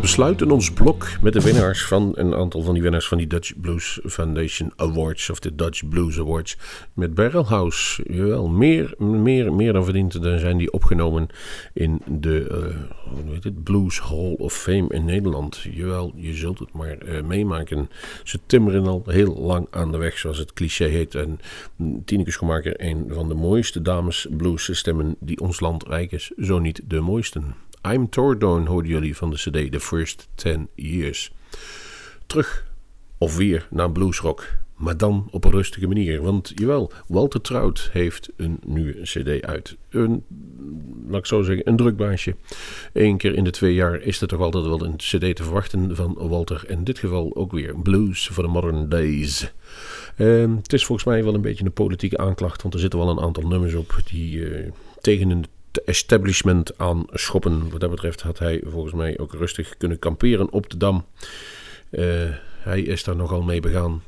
Besluiten 0.00 0.50
ons 0.50 0.72
blok 0.72 1.08
met 1.20 1.32
de 1.32 1.40
winnaars 1.40 1.84
van 1.84 2.12
een 2.14 2.34
aantal 2.34 2.62
van 2.62 2.74
die 2.74 2.82
winnaars 2.82 3.08
van 3.08 3.18
die 3.18 3.26
Dutch 3.26 3.60
Blues 3.60 4.00
Foundation 4.04 4.72
Awards 4.76 5.30
of 5.30 5.38
de 5.38 5.54
Dutch 5.54 5.88
Blues 5.88 6.18
Awards 6.18 6.56
met 6.94 7.14
Barrel 7.14 7.46
House. 7.46 8.02
Jawel, 8.06 8.48
meer, 8.48 8.94
meer, 8.98 9.52
meer 9.52 9.72
dan 9.72 9.84
verdiend. 9.84 10.22
Dan 10.22 10.38
zijn 10.38 10.56
die 10.56 10.72
opgenomen 10.72 11.26
in 11.74 12.00
de 12.06 12.48
uh, 12.50 12.76
hoe 13.24 13.32
heet 13.32 13.44
het, 13.44 13.62
Blues 13.62 14.00
Hall 14.00 14.34
of 14.38 14.54
Fame 14.54 14.88
in 14.88 15.04
Nederland. 15.04 15.60
Jawel, 15.70 16.12
je 16.16 16.34
zult 16.34 16.58
het 16.58 16.72
maar 16.72 16.96
uh, 17.04 17.22
meemaken. 17.22 17.90
Ze 18.24 18.38
timmeren 18.46 18.86
al 18.86 19.02
heel 19.06 19.36
lang 19.36 19.66
aan 19.70 19.92
de 19.92 19.98
weg, 19.98 20.18
zoals 20.18 20.38
het 20.38 20.52
cliché 20.52 20.84
heet. 20.84 21.14
En 21.14 21.40
Tineke 22.04 22.30
Schoenmaker, 22.30 22.74
een 22.76 23.06
van 23.08 23.28
de 23.28 23.34
mooiste 23.34 23.82
dames 23.82 24.26
blues 24.30 24.78
stemmen 24.78 25.16
die 25.18 25.40
ons 25.40 25.60
land 25.60 25.86
rijk 25.86 26.12
is, 26.12 26.30
zo 26.38 26.58
niet 26.58 26.80
de 26.86 27.00
mooiste. 27.00 27.40
I'm 27.88 28.08
Tordone 28.08 28.68
hoorden 28.68 28.90
jullie 28.90 29.16
van 29.16 29.30
de 29.30 29.36
CD 29.36 29.72
The 29.72 29.80
First 29.80 30.28
10 30.34 30.68
Years. 30.74 31.32
Terug 32.26 32.66
of 33.18 33.36
weer 33.36 33.66
naar 33.70 33.92
bluesrock, 33.92 34.46
maar 34.74 34.96
dan 34.96 35.28
op 35.30 35.44
een 35.44 35.50
rustige 35.50 35.86
manier. 35.86 36.22
Want 36.22 36.52
jawel, 36.54 36.92
Walter 37.06 37.40
Trout 37.40 37.88
heeft 37.92 38.30
een 38.36 38.58
nieuwe 38.64 39.00
CD 39.02 39.42
uit. 39.44 39.76
Een, 39.88 40.24
laat 41.08 41.18
ik 41.18 41.26
zo 41.26 41.42
zeggen, 41.42 41.68
een 41.68 41.76
drukbaasje. 41.76 42.36
Eén 42.92 43.16
keer 43.16 43.34
in 43.34 43.44
de 43.44 43.50
twee 43.50 43.74
jaar 43.74 44.00
is 44.00 44.20
er 44.20 44.28
toch 44.28 44.40
altijd 44.40 44.64
wel 44.64 44.84
een 44.84 44.96
CD 44.96 45.36
te 45.36 45.42
verwachten 45.42 45.96
van 45.96 46.14
Walter. 46.28 46.64
In 46.68 46.84
dit 46.84 46.98
geval 46.98 47.36
ook 47.36 47.52
weer 47.52 47.74
Blues 47.82 48.28
for 48.32 48.44
the 48.44 48.50
Modern 48.50 48.88
Days. 48.88 49.52
Uh, 50.16 50.54
het 50.56 50.72
is 50.72 50.84
volgens 50.84 51.06
mij 51.06 51.24
wel 51.24 51.34
een 51.34 51.40
beetje 51.40 51.64
een 51.64 51.72
politieke 51.72 52.18
aanklacht, 52.18 52.62
want 52.62 52.74
er 52.74 52.80
zitten 52.80 52.98
wel 52.98 53.08
een 53.08 53.20
aantal 53.20 53.42
nummers 53.42 53.74
op 53.74 53.96
die 54.10 54.36
uh, 54.36 54.70
tegen 55.00 55.30
een 55.30 55.44
establishment 55.72 56.78
aan 56.78 57.04
schoppen. 57.10 57.70
Wat 57.70 57.80
dat 57.80 57.90
betreft 57.90 58.20
had 58.20 58.38
hij 58.38 58.62
volgens 58.66 58.94
mij 58.94 59.18
ook 59.18 59.32
rustig 59.32 59.76
kunnen 59.76 59.98
kamperen 59.98 60.52
op 60.52 60.70
de 60.70 60.76
dam. 60.76 61.04
Uh, 61.90 62.04
hij 62.58 62.80
is 62.80 63.04
daar 63.04 63.16
nogal 63.16 63.42
mee 63.42 63.60
begaan. 63.60 64.02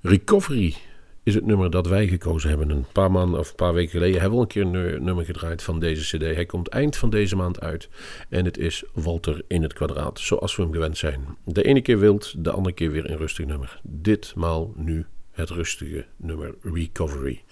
Recovery 0.00 0.74
is 1.22 1.34
het 1.34 1.46
nummer 1.46 1.70
dat 1.70 1.86
wij 1.86 2.06
gekozen 2.06 2.48
hebben. 2.48 2.70
Een 2.70 2.86
paar 2.92 3.10
maanden 3.10 3.40
of 3.40 3.48
een 3.48 3.54
paar 3.54 3.74
weken 3.74 3.90
geleden 3.90 4.20
hebben 4.20 4.30
we 4.30 4.36
al 4.36 4.42
een 4.42 4.72
keer 4.72 4.82
een 4.82 5.04
nummer 5.04 5.24
gedraaid 5.24 5.62
van 5.62 5.80
deze 5.80 6.16
CD. 6.16 6.22
Hij 6.22 6.46
komt 6.46 6.68
eind 6.68 6.96
van 6.96 7.10
deze 7.10 7.36
maand 7.36 7.60
uit. 7.60 7.88
En 8.28 8.44
het 8.44 8.58
is 8.58 8.84
Walter 8.92 9.42
in 9.46 9.62
het 9.62 9.72
kwadraat, 9.72 10.20
zoals 10.20 10.56
we 10.56 10.62
hem 10.62 10.72
gewend 10.72 10.98
zijn. 10.98 11.36
De 11.44 11.62
ene 11.62 11.80
keer 11.80 11.98
wild, 11.98 12.44
de 12.44 12.50
andere 12.50 12.74
keer 12.74 12.90
weer 12.90 13.10
een 13.10 13.16
rustig 13.16 13.46
nummer. 13.46 13.80
Ditmaal 13.82 14.72
nu 14.76 15.06
het 15.30 15.50
rustige 15.50 16.06
nummer 16.16 16.54
Recovery. 16.62 17.42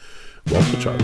Walter 0.45 0.79
Trout. 0.79 1.03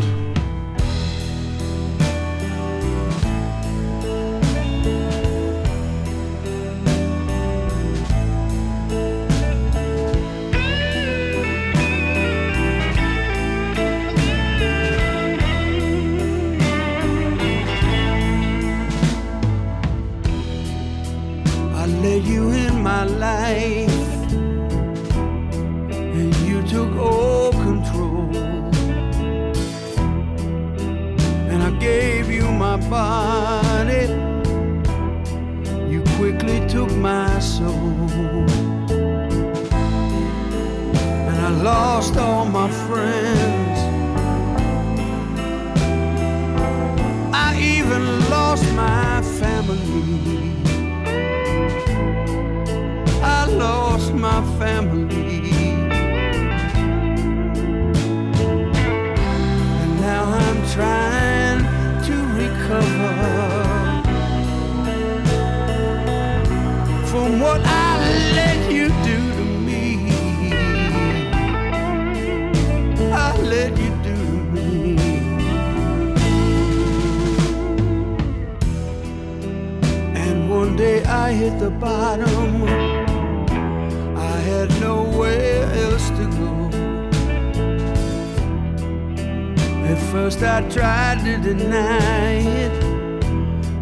First, 90.10 90.42
I 90.42 90.68
tried 90.68 91.20
to 91.24 91.38
deny 91.38 92.32
it 92.64 92.80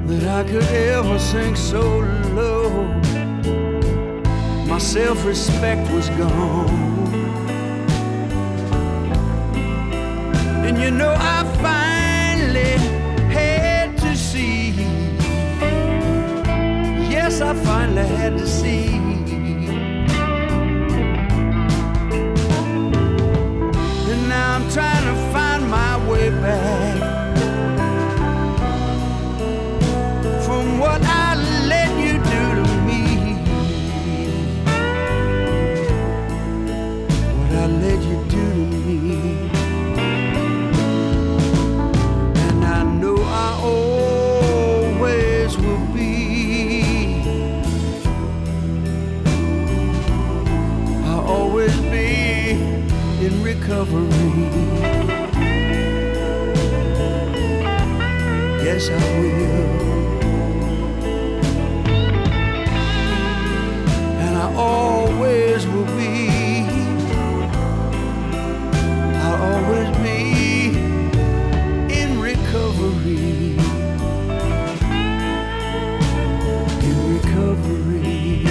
that 0.06 0.24
I 0.24 0.48
could 0.48 0.62
ever 0.64 1.18
sink 1.18 1.56
so 1.56 2.00
low. 2.34 2.84
My 4.66 4.78
self 4.78 5.24
respect 5.24 5.90
was 5.90 6.10
gone. 6.10 6.68
And 10.66 10.76
you 10.78 10.90
know, 10.90 11.14
I 11.16 11.38
finally 11.62 12.76
had 13.32 13.96
to 13.98 14.14
see. 14.14 14.72
Yes, 17.10 17.40
I 17.40 17.54
finally 17.54 18.06
had 18.06 18.36
to 18.36 18.46
see. 18.46 18.88
And 24.12 24.28
now 24.28 24.56
I'm 24.56 24.70
trying 24.70 25.04
to 25.06 25.32
find 25.32 25.47
back 26.30 26.98
from 30.44 30.78
what 30.78 31.00
I 31.02 31.34
let 31.66 31.90
you 31.98 32.14
do 32.18 32.42
to 32.58 32.66
me. 32.88 33.02
What 37.38 37.52
I 37.52 37.66
let 37.66 38.02
you 38.02 38.18
do 38.28 38.44
to 38.52 38.76
me. 38.76 39.50
And 42.46 42.64
I 42.64 42.82
know 42.84 43.16
I 43.16 43.60
always 44.92 45.56
will 45.56 45.86
be. 45.94 47.22
I'll 51.04 51.26
always 51.26 51.74
be 51.80 52.50
in 53.24 53.42
recovery. 53.42 54.67
Yes, 58.78 58.90
I 58.90 58.94
will. 59.18 59.88
And 64.24 64.34
I 64.38 64.54
always 64.54 65.66
will 65.66 65.90
be. 65.96 66.28
I'll 69.24 69.42
always 69.50 69.90
be 69.98 70.78
in 72.00 72.20
recovery. 72.20 73.58
In 76.88 76.96
recovery. 77.16 78.44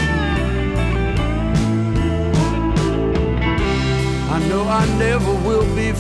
I 4.36 4.38
know 4.50 4.64
I 4.68 4.86
never 5.00 5.34
will 5.48 5.74
be 5.74 5.94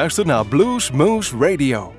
luistert 0.00 0.26
naar 0.26 0.46
Blues 0.46 0.90
Moose 0.90 1.36
Radio. 1.38 1.94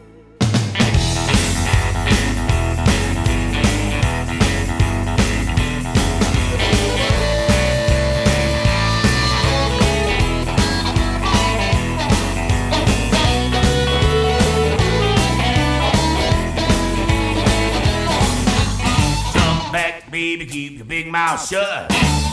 Baby, 20.12 20.45
keep 20.45 20.74
your 20.74 20.86
big 20.86 21.08
mouth 21.08 21.39
shut. 21.39 21.89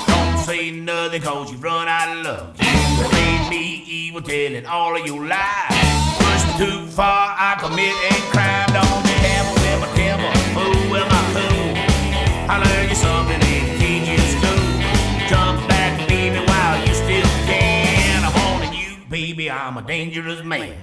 Don't 0.07 0.39
say 0.39 0.71
nothing 0.71 1.23
cause 1.23 1.53
you 1.53 1.59
run 1.59 1.87
out 1.87 2.17
of 2.17 2.25
luck. 2.25 2.68
You 4.19 4.25
evil 4.25 4.31
telling 4.31 4.67
all 4.67 4.97
of 4.97 5.07
your 5.07 5.25
lies. 5.27 6.19
Push 6.19 6.59
too 6.59 6.87
far, 6.87 7.37
I 7.39 7.57
commit 7.61 7.95
a 7.95 8.15
crime. 8.33 8.67
Don't 8.75 9.07
you 9.07 9.15
ever 9.37 9.79
my 9.79 9.87
temper, 9.95 10.39
fool 10.55 10.91
with 10.91 11.07
my 11.07 11.23
cool. 11.35 12.51
I 12.51 12.59
learned 12.59 12.91
you 12.91 12.97
something 12.97 13.41
in 13.41 13.79
teaching 13.79 14.19
school. 14.35 15.29
Come 15.29 15.65
back, 15.69 16.09
baby, 16.09 16.45
while 16.47 16.85
you 16.85 16.95
still 16.95 17.31
can. 17.47 18.25
I'm 18.25 18.67
on 18.67 18.75
you, 18.75 18.97
baby, 19.09 19.51
I'm 19.51 19.77
a 19.77 19.83
dangerous 19.83 20.43
man. 20.43 20.75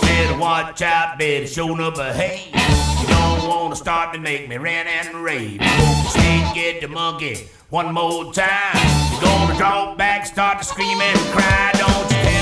Better 0.00 0.38
watch 0.38 0.80
out, 0.80 1.18
better 1.18 1.46
show 1.46 1.74
no 1.74 1.90
behave. 1.90 2.54
You 3.02 3.08
don't 3.08 3.46
wanna 3.46 3.76
start 3.76 4.14
to 4.14 4.20
make 4.20 4.48
me 4.48 4.56
rant 4.56 4.88
and 4.88 5.22
rave. 5.22 5.60
Snake 6.08 6.54
get 6.54 6.80
the 6.80 6.88
monkey 6.88 7.46
one 7.68 7.92
more 7.92 8.32
time. 8.32 8.78
You're 9.12 9.20
gonna 9.20 9.58
draw 9.58 9.94
back, 9.96 10.24
start 10.24 10.58
to 10.58 10.64
scream 10.64 10.98
and 10.98 11.18
cry. 11.32 11.72
Don't 11.74 12.10
you 12.10 12.39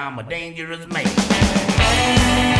I'm 0.00 0.18
a 0.18 0.22
dangerous 0.22 0.86
man. 0.88 2.59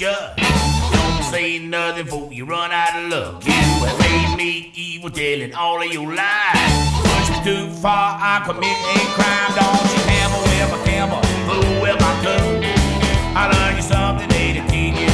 Shut. 0.00 0.34
Don't 0.38 1.22
say 1.24 1.58
nothing 1.58 2.04
before 2.06 2.32
you 2.32 2.46
run 2.46 2.72
out 2.72 2.96
of 2.96 3.10
luck. 3.10 3.44
You 3.44 3.52
have 3.52 3.98
made 3.98 4.34
me 4.34 4.72
evil, 4.74 5.10
telling 5.10 5.52
all 5.54 5.82
of 5.82 5.92
your 5.92 6.06
lies. 6.06 6.72
Push 7.04 7.28
me 7.28 7.44
too 7.44 7.68
far, 7.82 8.16
I 8.18 8.40
commit 8.46 8.78
a 8.96 9.00
crime. 9.12 9.52
Don't 9.60 9.88
you 9.92 10.00
hammer 10.08 10.40
with 10.48 10.68
my 10.72 10.80
camera, 10.88 11.20
fool 11.46 11.82
with 11.82 12.00
my 12.00 12.14
cool. 12.24 12.64
I 13.36 13.52
learned 13.52 13.76
you 13.76 13.82
something 13.82 14.28
they 14.30 14.54
didn't 14.54 14.70
teach 14.70 14.96
you. 14.96 15.12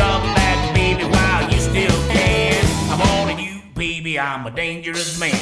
Come 0.00 0.24
back, 0.32 0.74
baby, 0.74 1.04
while 1.04 1.44
you 1.52 1.60
still 1.60 1.98
can. 2.08 2.64
I'm 2.90 3.02
on 3.02 3.38
you, 3.38 3.60
baby, 3.74 4.18
I'm 4.18 4.46
a 4.46 4.50
dangerous 4.50 5.20
man. 5.20 5.36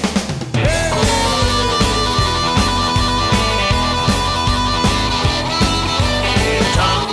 Come 6.75 7.04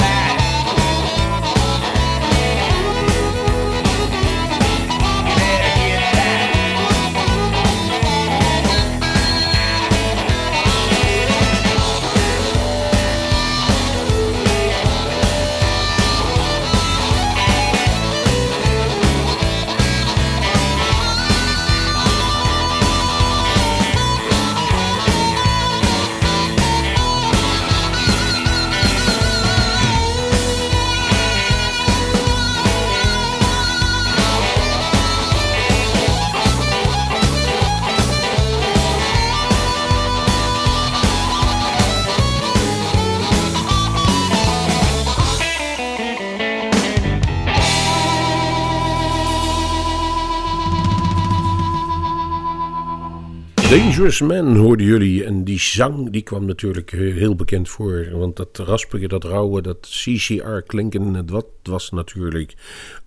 Dangerous 53.71 54.21
Man 54.21 54.55
hoorden 54.55 54.85
jullie. 54.85 55.23
En 55.25 55.43
die 55.43 55.59
zang 55.59 56.09
die 56.09 56.21
kwam 56.21 56.45
natuurlijk 56.45 56.91
eh, 56.91 56.99
heel 56.99 57.35
bekend 57.35 57.69
voor. 57.69 58.07
Want 58.11 58.35
dat 58.35 58.57
raspige, 58.57 59.07
dat 59.07 59.23
rauwe, 59.23 59.61
dat 59.61 59.87
CCR 59.89 60.59
klinken, 60.65 61.25
dat 61.25 61.45
was 61.63 61.89
natuurlijk 61.89 62.53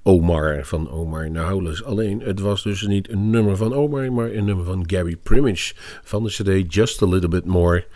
Omar 0.02 0.64
van 0.66 0.90
Omar 0.90 1.30
Nauwles. 1.30 1.84
Alleen, 1.84 2.20
het 2.20 2.40
was 2.40 2.62
dus 2.62 2.82
niet 2.82 3.10
een 3.10 3.30
nummer 3.30 3.56
van 3.56 3.74
Omar, 3.74 4.12
maar 4.12 4.30
een 4.32 4.44
nummer 4.44 4.64
van 4.64 4.84
Gary 4.86 5.16
Primage. 5.16 5.74
Van 6.02 6.24
de 6.24 6.30
cd 6.30 6.74
Just 6.74 7.02
a 7.02 7.06
Little 7.06 7.28
Bit 7.28 7.44
More. 7.44 7.86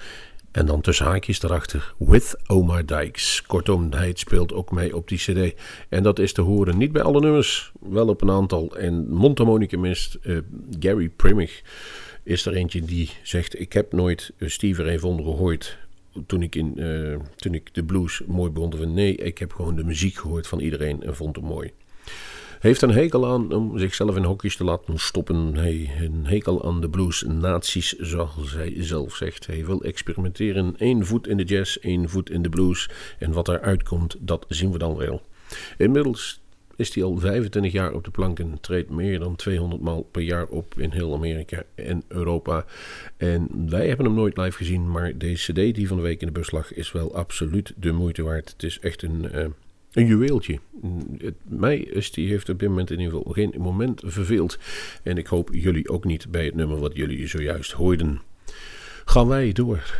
En 0.52 0.66
dan 0.66 0.80
tussen 0.80 1.06
haakjes 1.06 1.42
erachter 1.42 1.94
With 1.98 2.36
Omar 2.46 2.86
Dykes. 2.86 3.42
Kortom, 3.46 3.92
hij 3.92 4.12
speelt 4.14 4.52
ook 4.52 4.70
mee 4.70 4.96
op 4.96 5.08
die 5.08 5.18
cd. 5.18 5.54
En 5.88 6.02
dat 6.02 6.18
is 6.18 6.32
te 6.32 6.40
horen 6.40 6.78
niet 6.78 6.92
bij 6.92 7.02
alle 7.02 7.20
nummers, 7.20 7.72
wel 7.80 8.08
op 8.08 8.22
een 8.22 8.30
aantal. 8.30 8.76
En 8.76 9.08
Mondharmonica 9.08 9.78
mist 9.78 10.18
uh, 10.22 10.38
Gary 10.80 11.08
Primich 11.08 11.62
is 12.28 12.46
er 12.46 12.54
eentje 12.54 12.82
die 12.82 13.10
zegt... 13.22 13.60
ik 13.60 13.72
heb 13.72 13.92
nooit 13.92 14.32
Steve 14.40 14.82
Ray 14.82 14.98
Vaughan 14.98 15.24
gehoord 15.24 15.78
toen 16.26 16.42
ik, 16.42 16.54
in, 16.54 16.72
uh, 16.76 17.16
toen 17.36 17.54
ik 17.54 17.74
de 17.74 17.84
blues 17.84 18.22
mooi 18.26 18.50
vinden. 18.54 18.94
Nee, 18.94 19.14
ik 19.14 19.38
heb 19.38 19.52
gewoon 19.52 19.76
de 19.76 19.84
muziek 19.84 20.14
gehoord 20.14 20.46
van 20.46 20.60
iedereen 20.60 21.02
en 21.02 21.16
vond 21.16 21.36
hem 21.36 21.44
mooi. 21.44 21.72
Heeft 22.60 22.82
een 22.82 22.90
hekel 22.90 23.26
aan 23.26 23.52
om 23.52 23.78
zichzelf 23.78 24.16
in 24.16 24.24
hokjes 24.24 24.56
te 24.56 24.64
laten 24.64 24.98
stoppen. 24.98 25.54
Hij 25.54 25.90
een 26.00 26.26
hekel 26.26 26.64
aan 26.64 26.80
de 26.80 26.88
blues 26.88 27.24
nazi's, 27.26 27.92
zoals 27.92 28.52
hij 28.52 28.74
zelf 28.76 29.14
zegt. 29.14 29.46
Hij 29.46 29.66
wil 29.66 29.82
experimenteren. 29.82 30.74
Eén 30.78 31.06
voet 31.06 31.26
in 31.26 31.36
de 31.36 31.44
jazz, 31.44 31.76
één 31.76 32.08
voet 32.08 32.30
in 32.30 32.42
de 32.42 32.48
blues. 32.48 32.90
En 33.18 33.32
wat 33.32 33.48
eruit 33.48 33.82
komt, 33.82 34.16
dat 34.18 34.44
zien 34.48 34.72
we 34.72 34.78
dan 34.78 34.96
wel. 34.96 35.22
Inmiddels 35.76 36.40
is 36.78 36.94
hij 36.94 37.04
al 37.04 37.18
25 37.18 37.72
jaar 37.72 37.92
op 37.92 38.04
de 38.04 38.10
plank 38.10 38.38
en 38.38 38.58
treedt 38.60 38.90
meer 38.90 39.18
dan 39.18 39.36
200 39.36 39.82
maal 39.82 40.02
per 40.02 40.22
jaar 40.22 40.46
op 40.46 40.74
in 40.78 40.90
heel 40.90 41.14
Amerika 41.14 41.62
en 41.74 42.02
Europa. 42.08 42.64
En 43.16 43.48
wij 43.68 43.88
hebben 43.88 44.06
hem 44.06 44.14
nooit 44.14 44.36
live 44.36 44.56
gezien, 44.56 44.90
maar 44.90 45.18
deze 45.18 45.52
CD 45.52 45.74
die 45.74 45.88
van 45.88 45.96
de 45.96 46.02
week 46.02 46.20
in 46.20 46.26
de 46.26 46.32
bus 46.32 46.50
lag 46.50 46.74
is 46.74 46.92
wel 46.92 47.14
absoluut 47.14 47.72
de 47.76 47.92
moeite 47.92 48.22
waard. 48.22 48.50
Het 48.50 48.62
is 48.62 48.78
echt 48.78 49.02
een, 49.02 49.28
uh, 49.34 49.46
een 49.92 50.06
juweeltje. 50.06 50.58
Het, 51.18 51.34
mij 51.42 51.78
is 51.78 52.10
die 52.10 52.28
heeft 52.28 52.48
op 52.48 52.58
dit 52.58 52.68
moment 52.68 52.90
in 52.90 53.00
ieder 53.00 53.16
geval 53.16 53.32
geen 53.32 53.54
moment 53.56 54.02
verveeld. 54.04 54.58
En 55.02 55.18
ik 55.18 55.26
hoop 55.26 55.48
jullie 55.52 55.88
ook 55.88 56.04
niet 56.04 56.30
bij 56.30 56.44
het 56.44 56.54
nummer 56.54 56.78
wat 56.78 56.96
jullie 56.96 57.26
zojuist 57.26 57.72
hoorden. 57.72 58.20
Gaan 59.04 59.28
wij 59.28 59.52
door 59.52 59.94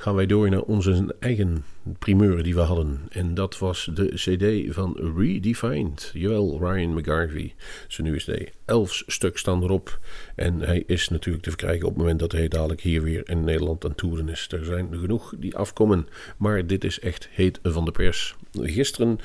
gaan 0.00 0.14
wij 0.14 0.26
door 0.26 0.50
naar 0.50 0.62
onze 0.62 1.14
eigen 1.18 1.64
primeur 1.98 2.42
die 2.42 2.54
we 2.54 2.60
hadden. 2.60 3.00
En 3.08 3.34
dat 3.34 3.58
was 3.58 3.90
de 3.94 4.08
CD 4.14 4.74
van 4.74 5.14
Redefined. 5.16 6.10
Jawel, 6.14 6.58
Ryan 6.58 6.94
McGarvey. 6.94 7.54
Zijn 7.88 8.06
nieuwe 8.06 8.22
CD. 8.22 8.50
Elf 8.64 9.02
stuk 9.06 9.38
staan 9.38 9.62
erop. 9.62 9.98
En 10.34 10.60
hij 10.60 10.82
is 10.86 11.08
natuurlijk 11.08 11.44
te 11.44 11.50
verkrijgen 11.50 11.86
op 11.86 11.92
het 11.92 11.98
moment 11.98 12.18
dat 12.18 12.32
hij 12.32 12.48
dadelijk 12.48 12.80
hier 12.80 13.02
weer 13.02 13.28
in 13.28 13.44
Nederland 13.44 13.84
aan 13.84 13.94
toeren 13.94 14.28
is. 14.28 14.46
Er 14.50 14.64
zijn 14.64 14.88
genoeg 14.90 15.34
die 15.38 15.56
afkomen. 15.56 16.08
Maar 16.36 16.66
dit 16.66 16.84
is 16.84 17.00
echt 17.00 17.28
heet 17.30 17.58
van 17.62 17.84
de 17.84 17.92
pers. 17.92 18.34
Gisteren 18.52 19.18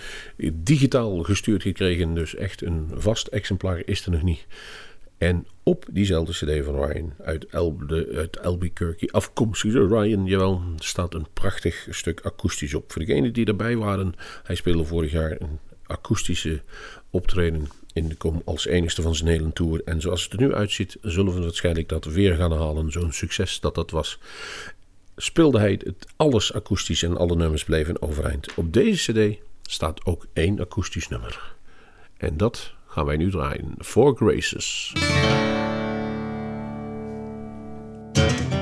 digitaal 0.53 1.23
gestuurd 1.23 1.61
gekregen. 1.61 2.13
Dus 2.13 2.35
echt 2.35 2.61
een 2.61 2.87
vast 2.93 3.27
exemplaar 3.27 3.81
is 3.85 4.05
er 4.05 4.11
nog 4.11 4.23
niet. 4.23 4.45
En 5.17 5.45
op 5.67 5.85
diezelfde 5.91 6.31
CD 6.31 6.65
van 6.65 6.75
Ryan 6.75 7.13
uit, 7.23 7.45
El, 7.45 7.77
de, 7.87 8.11
uit 8.15 8.39
Albuquerque, 8.39 9.11
afkomstig 9.11 9.73
Ryan, 9.73 10.25
jawel, 10.25 10.61
staat 10.77 11.13
een 11.13 11.27
prachtig 11.33 11.87
stuk 11.89 12.21
akoestisch 12.21 12.73
op. 12.73 12.91
Voor 12.91 13.05
degenen 13.05 13.33
die 13.33 13.45
erbij 13.45 13.77
waren, 13.77 14.13
hij 14.43 14.55
speelde 14.55 14.85
vorig 14.85 15.11
jaar 15.11 15.31
een 15.31 15.59
akoestische 15.85 16.61
optreden 17.09 17.67
in 17.93 18.07
de 18.07 18.15
kom 18.15 18.41
als 18.45 18.65
enigste 18.65 19.01
van 19.01 19.15
zijn 19.15 19.29
hele 19.29 19.53
tour. 19.53 19.81
En 19.85 20.01
zoals 20.01 20.23
het 20.23 20.33
er 20.33 20.39
nu 20.39 20.53
uitziet, 20.53 20.97
zullen 21.01 21.33
we 21.33 21.41
waarschijnlijk 21.41 21.89
dat 21.89 22.05
weer 22.05 22.35
gaan 22.35 22.51
halen. 22.51 22.91
Zo'n 22.91 23.11
succes 23.11 23.59
dat 23.59 23.75
dat 23.75 23.91
was. 23.91 24.19
Speelde 25.15 25.59
hij 25.59 25.79
het 25.83 26.07
alles 26.15 26.53
akoestisch 26.53 27.03
en 27.03 27.17
alle 27.17 27.35
nummers 27.35 27.63
bleven 27.63 28.01
overeind. 28.01 28.53
Op 28.55 28.73
deze 28.73 29.11
CD 29.11 29.37
staat 29.61 30.05
ook 30.05 30.25
één 30.33 30.59
akoestisch 30.59 31.07
nummer. 31.07 31.53
En 32.17 32.37
dat 32.37 32.73
gaan 32.87 33.05
wij 33.05 33.17
nu 33.17 33.31
draaien. 33.31 33.75
Four 33.77 34.15
Graces. 34.15 34.93
Thank 38.15 38.53
you. 38.53 38.54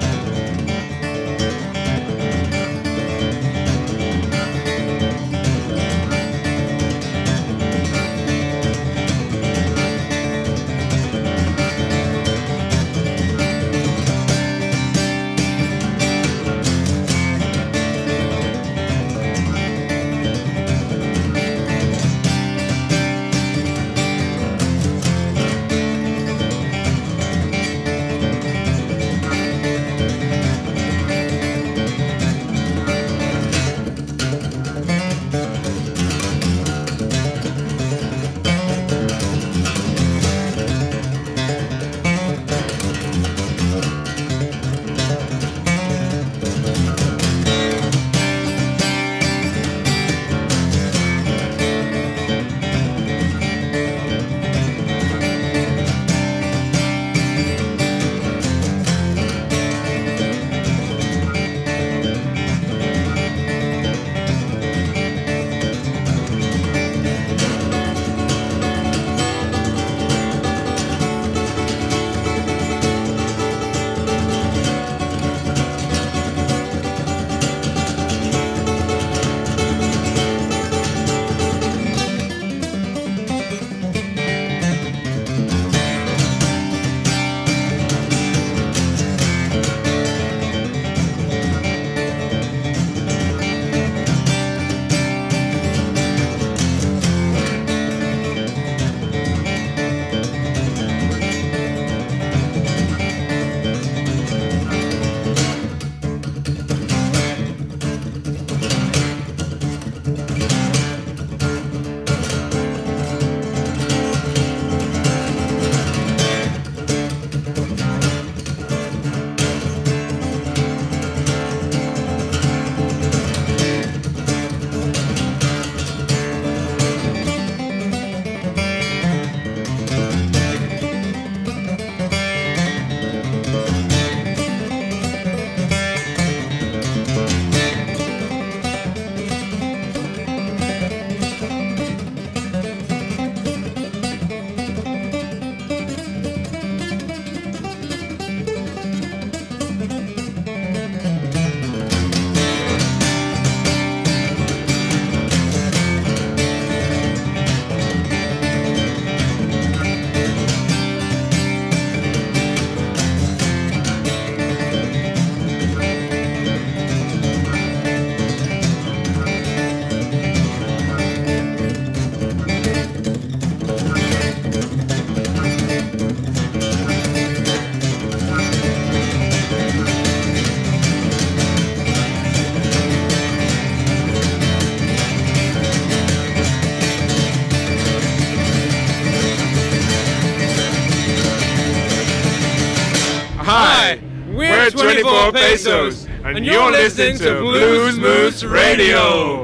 Bezos, 195.53 196.07
and, 196.25 196.43
you're, 196.43 196.71
listening, 196.71 197.11
listening 197.11 197.35
to 197.35 197.39
Blues 197.39 197.99
Moose 197.99 198.43
Radio. 198.43 199.42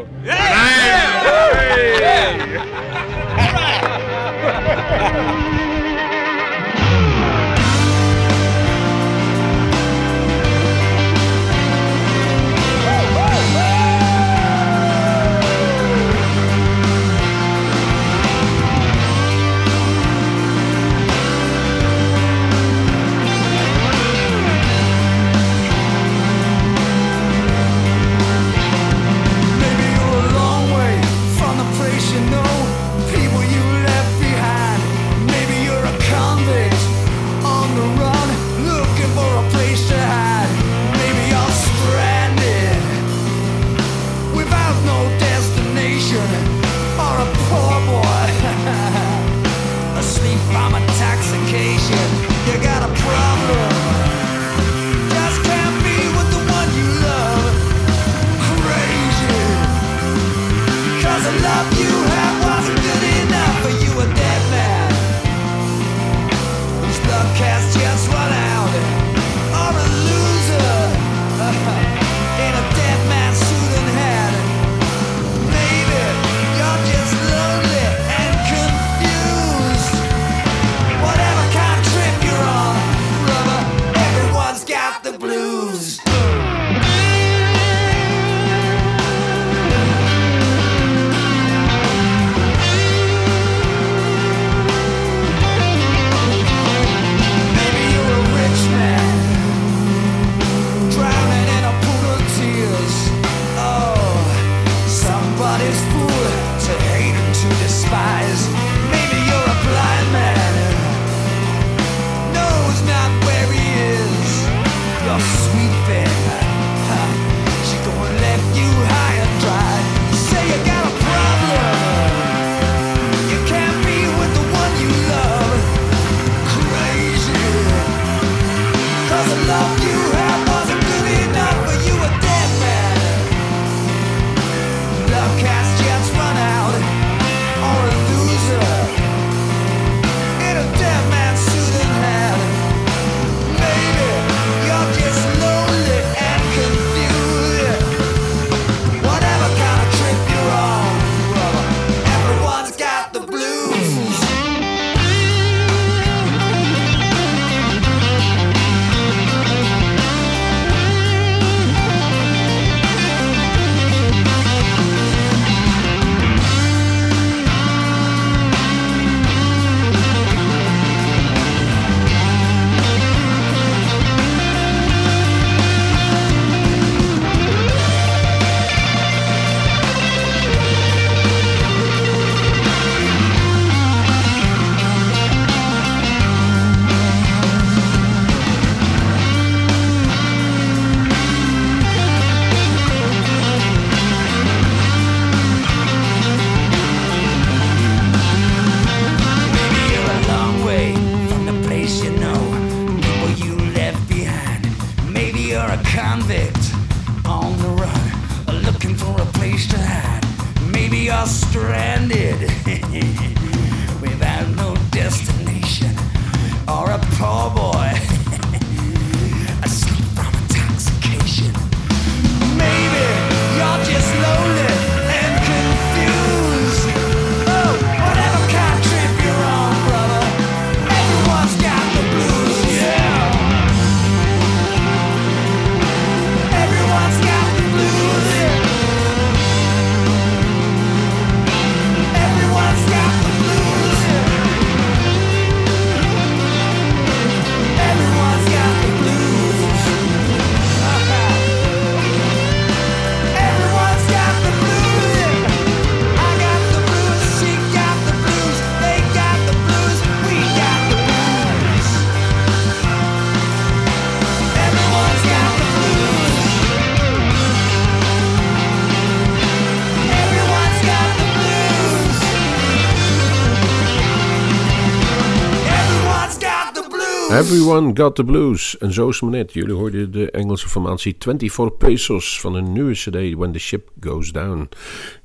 Everyone 277.50 277.93
Got 277.93 278.16
the 278.16 278.24
Blues. 278.24 278.78
En 278.78 278.93
zo 278.93 279.10
is 279.10 279.20
het 279.20 279.30
net. 279.30 279.54
Jullie 279.54 279.74
hoorden 279.74 280.12
de 280.12 280.32
Engelse 280.32 280.68
formatie 280.68 281.16
24 281.20 281.78
Pesos 281.78 282.39
van 282.41 282.54
hun 282.54 282.72
nieuwe 282.72 282.93
CD 282.93 283.34
When 283.34 283.52
the 283.52 283.60
Ship 283.60 283.89
Goes 284.00 284.32
Down. 284.32 284.70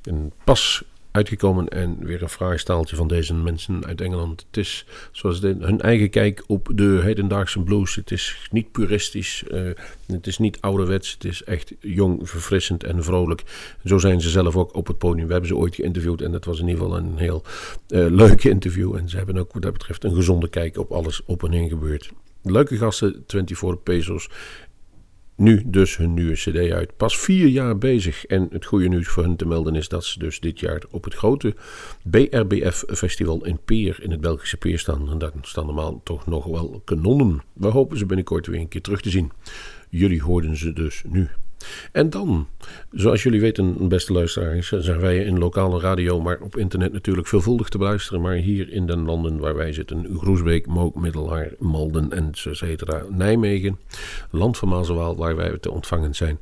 En 0.03 0.31
pas 0.43 0.83
uitgekomen 1.15 1.67
en 1.67 1.97
weer 1.99 2.21
een 2.21 2.29
fraai 2.29 2.57
staaltje 2.57 2.95
van 2.95 3.07
deze 3.07 3.33
mensen 3.33 3.85
uit 3.85 4.01
Engeland. 4.01 4.45
Het 4.47 4.57
is 4.57 4.85
zoals 5.11 5.41
hun 5.41 5.81
eigen 5.81 6.09
kijk 6.09 6.43
op 6.47 6.69
de 6.73 6.99
hedendaagse 7.03 7.59
blues. 7.59 7.95
Het 7.95 8.11
is 8.11 8.47
niet 8.51 8.71
puristisch, 8.71 9.43
eh, 9.47 9.61
het 10.05 10.27
is 10.27 10.37
niet 10.37 10.61
ouderwets, 10.61 11.11
het 11.11 11.23
is 11.23 11.43
echt 11.43 11.73
jong, 11.79 12.29
verfrissend 12.29 12.83
en 12.83 13.03
vrolijk. 13.03 13.43
Zo 13.85 13.97
zijn 13.97 14.21
ze 14.21 14.29
zelf 14.29 14.55
ook 14.55 14.75
op 14.75 14.87
het 14.87 14.97
podium. 14.97 15.25
We 15.25 15.31
hebben 15.31 15.49
ze 15.49 15.55
ooit 15.55 15.75
geïnterviewd 15.75 16.21
en 16.21 16.31
dat 16.31 16.45
was 16.45 16.59
in 16.59 16.67
ieder 16.67 16.83
geval 16.83 16.97
een 16.97 17.17
heel 17.17 17.43
uh, 17.89 18.05
leuke 18.09 18.49
interview. 18.49 18.95
En 18.95 19.09
ze 19.09 19.17
hebben 19.17 19.37
ook 19.37 19.53
wat 19.53 19.61
dat 19.61 19.73
betreft 19.73 20.03
een 20.03 20.15
gezonde 20.15 20.47
kijk 20.47 20.77
op 20.77 20.91
alles 20.91 21.21
op 21.25 21.43
en 21.43 21.51
heen 21.51 21.69
gebeurt. 21.69 22.11
Leuke 22.47 22.77
gasten, 22.77 23.23
24 23.27 23.83
Pesos. 23.83 24.29
Nu 25.37 25.63
dus 25.65 25.97
hun 25.97 26.13
nieuwe 26.13 26.33
CD 26.33 26.71
uit. 26.71 26.97
Pas 26.97 27.17
vier 27.17 27.47
jaar 27.47 27.77
bezig. 27.77 28.25
En 28.25 28.47
het 28.51 28.65
goede 28.65 28.87
nieuws 28.87 29.07
voor 29.07 29.23
hen 29.23 29.35
te 29.35 29.45
melden 29.45 29.75
is 29.75 29.87
dat 29.87 30.05
ze 30.05 30.19
dus 30.19 30.39
dit 30.39 30.59
jaar 30.59 30.81
op 30.91 31.03
het 31.03 31.13
grote 31.13 31.55
BRBF-festival 32.03 33.45
in 33.45 33.59
Peer 33.65 33.97
in 34.01 34.11
het 34.11 34.21
Belgische 34.21 34.57
Peer 34.57 34.79
staan. 34.79 35.09
En 35.09 35.17
daar 35.17 35.31
staan 35.41 35.65
normaal 35.65 36.01
toch 36.03 36.25
nog 36.27 36.45
wel 36.45 36.81
kanonnen. 36.85 37.41
We 37.53 37.67
hopen 37.67 37.97
ze 37.97 38.05
binnenkort 38.05 38.47
weer 38.47 38.59
een 38.59 38.67
keer 38.67 38.81
terug 38.81 39.01
te 39.01 39.09
zien. 39.09 39.31
Jullie 39.89 40.21
hoorden 40.21 40.57
ze 40.57 40.73
dus 40.73 41.03
nu. 41.07 41.29
En 41.91 42.09
dan, 42.09 42.47
zoals 42.91 43.23
jullie 43.23 43.41
weten, 43.41 43.87
beste 43.87 44.13
luisteraars, 44.13 44.69
zijn 44.69 44.99
wij 44.99 45.17
in 45.17 45.37
lokale 45.37 45.79
radio, 45.79 46.21
maar 46.21 46.39
op 46.41 46.57
internet 46.57 46.93
natuurlijk 46.93 47.27
veelvuldig 47.27 47.69
te 47.69 47.77
beluisteren. 47.77 48.21
Maar 48.21 48.35
hier 48.35 48.71
in 48.71 48.85
de 48.85 48.97
landen 48.97 49.39
waar 49.39 49.55
wij 49.55 49.73
zitten, 49.73 50.07
Groesbeek, 50.17 50.67
Mook, 50.67 50.95
Middelhaar, 50.95 51.49
Malden 51.59 52.11
en 52.11 52.29
cetera, 52.31 53.03
Nijmegen, 53.09 53.79
land 54.31 54.57
van 54.57 54.67
Mazenwaal, 54.67 55.15
waar 55.15 55.35
wij 55.35 55.57
te 55.57 55.71
ontvangen 55.71 56.15
zijn. 56.15 56.39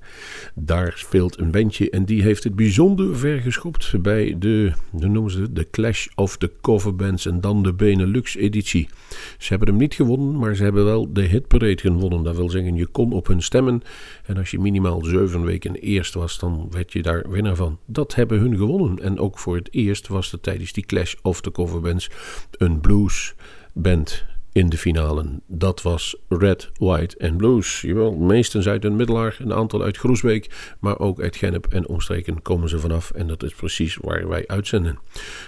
Daar 0.56 0.94
speelt 0.96 1.40
een 1.40 1.52
bandje 1.52 1.90
en 1.90 2.06
die 2.06 2.22
heeft 2.22 2.44
het 2.44 2.56
bijzonder 2.56 3.18
ver 3.18 3.40
geschopt 3.40 4.02
bij 4.02 4.36
de, 4.40 4.72
hoe 4.90 5.08
noemen 5.08 5.32
ze 5.32 5.42
het, 5.42 5.56
de 5.56 5.68
Clash 5.72 6.08
of 6.16 6.38
the 6.38 6.52
Coverbands 6.62 7.26
en 7.26 7.42
dan 7.42 7.64
de 7.64 7.74
Benelux 7.74 8.36
editie. 8.36 8.90
Ze 9.38 9.50
hebben 9.50 9.68
hem 9.68 9.78
niet 9.78 9.94
gewonnen, 9.94 10.38
maar 10.38 10.56
ze 10.56 10.64
hebben 10.64 10.86
wel 10.86 11.14
de 11.14 11.22
hitparade 11.22 11.78
gewonnen. 11.78 12.24
Dat 12.24 12.36
wil 12.36 12.50
zeggen, 12.50 12.76
je 12.76 12.88
kon 12.88 13.14
op 13.14 13.28
hun 13.28 13.42
stemmen 13.42 13.82
en 14.24 14.38
als 14.38 14.52
je 14.52 14.60
minimaal 14.60 15.04
zeven 15.04 15.44
weken 15.44 15.76
eerst 15.76 16.14
was, 16.14 16.40
dan 16.40 16.68
werd 16.72 16.94
je 16.94 17.02
daar 17.02 17.30
winnaar 17.30 17.56
van. 17.56 17.80
Dat 17.86 18.16
hebben 18.16 18.40
hun 18.40 18.58
gewonnen. 18.58 19.00
En 19.00 19.20
ook 19.20 19.40
voor 19.40 19.56
het 19.56 19.74
eerst 19.74 20.08
was 20.08 20.32
er 20.32 20.40
tijdens 20.40 20.74
die 20.74 20.86
Clash 20.86 21.16
of 21.22 21.42
the 21.42 21.52
Coverbands 21.52 22.10
een 22.52 22.80
bluesband 22.80 24.26
in 24.52 24.70
de 24.70 24.78
finale. 24.78 25.26
Dat 25.48 25.82
was 25.82 26.16
Red, 26.30 26.72
White 26.74 27.18
en 27.18 27.36
Blues. 27.36 27.82
Jawel, 27.82 28.16
meestens 28.16 28.68
uit 28.68 28.86
een 28.86 28.96
middelaar, 28.96 29.38
een 29.40 29.54
aantal 29.54 29.82
uit 29.82 29.98
Groesbeek, 29.98 30.76
maar 30.80 31.00
ook 31.00 31.22
uit 31.22 31.36
Gennep 31.36 31.66
en 31.66 31.88
omstreken 31.88 32.42
komen 32.42 32.70
ze 32.70 32.80
vanaf. 32.80 33.12
En 33.12 33.28
dat 33.28 33.44
is 33.44 33.54
precies 33.54 33.98
waar 34.02 34.28
wij 34.28 34.48
uitzenden. 34.48 35.00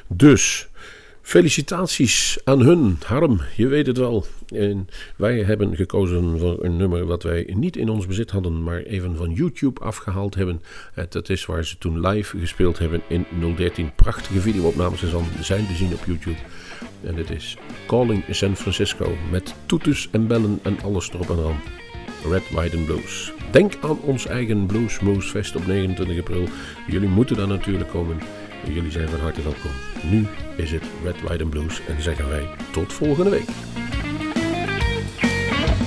Dus 0.07 0.69
Felicitaties 1.25 2.37
aan 2.43 2.61
hun, 2.61 2.97
Harm, 3.05 3.41
je 3.55 3.67
weet 3.67 3.87
het 3.87 3.97
wel. 3.97 4.25
En 4.47 4.87
wij 5.15 5.43
hebben 5.43 5.75
gekozen 5.75 6.39
voor 6.39 6.63
een 6.63 6.77
nummer 6.77 7.05
wat 7.05 7.23
wij 7.23 7.53
niet 7.53 7.77
in 7.77 7.89
ons 7.89 8.07
bezit 8.07 8.31
hadden, 8.31 8.63
maar 8.63 8.81
even 8.81 9.15
van 9.15 9.31
YouTube 9.31 9.79
afgehaald 9.81 10.35
hebben. 10.35 10.61
Dat 11.09 11.29
is 11.29 11.45
waar 11.45 11.65
ze 11.65 11.77
toen 11.77 12.07
live 12.07 12.39
gespeeld 12.39 12.79
hebben 12.79 13.01
in 13.07 13.25
013. 13.55 13.95
Prachtige 13.95 14.39
videoopnames 14.39 15.03
zijn 15.41 15.67
te 15.67 15.73
zien 15.73 15.93
op 15.93 16.05
YouTube. 16.05 16.39
En 17.03 17.15
dit 17.15 17.29
is 17.29 17.57
Calling 17.87 18.23
San 18.29 18.55
Francisco 18.55 19.17
met 19.31 19.53
toeters 19.65 20.09
en 20.11 20.27
bellen 20.27 20.59
en 20.63 20.81
alles 20.81 21.09
erop 21.13 21.29
en 21.29 21.37
eraan. 21.37 21.61
Red, 22.29 22.49
White 22.49 22.77
and 22.77 22.85
Blues. 22.85 23.31
Denk 23.51 23.73
aan 23.81 24.01
ons 24.01 24.25
eigen 24.25 24.65
Blues 24.65 24.99
Moose 24.99 25.29
Fest 25.29 25.55
op 25.55 25.67
29 25.67 26.19
april. 26.19 26.47
Jullie 26.87 27.09
moeten 27.09 27.35
daar 27.35 27.47
natuurlijk 27.47 27.89
komen. 27.89 28.19
Jullie 28.73 28.91
zijn 28.91 29.09
van 29.09 29.19
harte 29.19 29.41
welkom. 29.43 29.94
Nu 30.09 30.27
is 30.55 30.71
het 30.71 30.83
Red, 31.03 31.21
White 31.21 31.43
and 31.43 31.49
Blues 31.51 31.81
en 31.87 32.01
zeggen 32.01 32.29
wij 32.29 32.47
tot 32.71 32.93
volgende 32.93 33.29
week. 33.29 33.47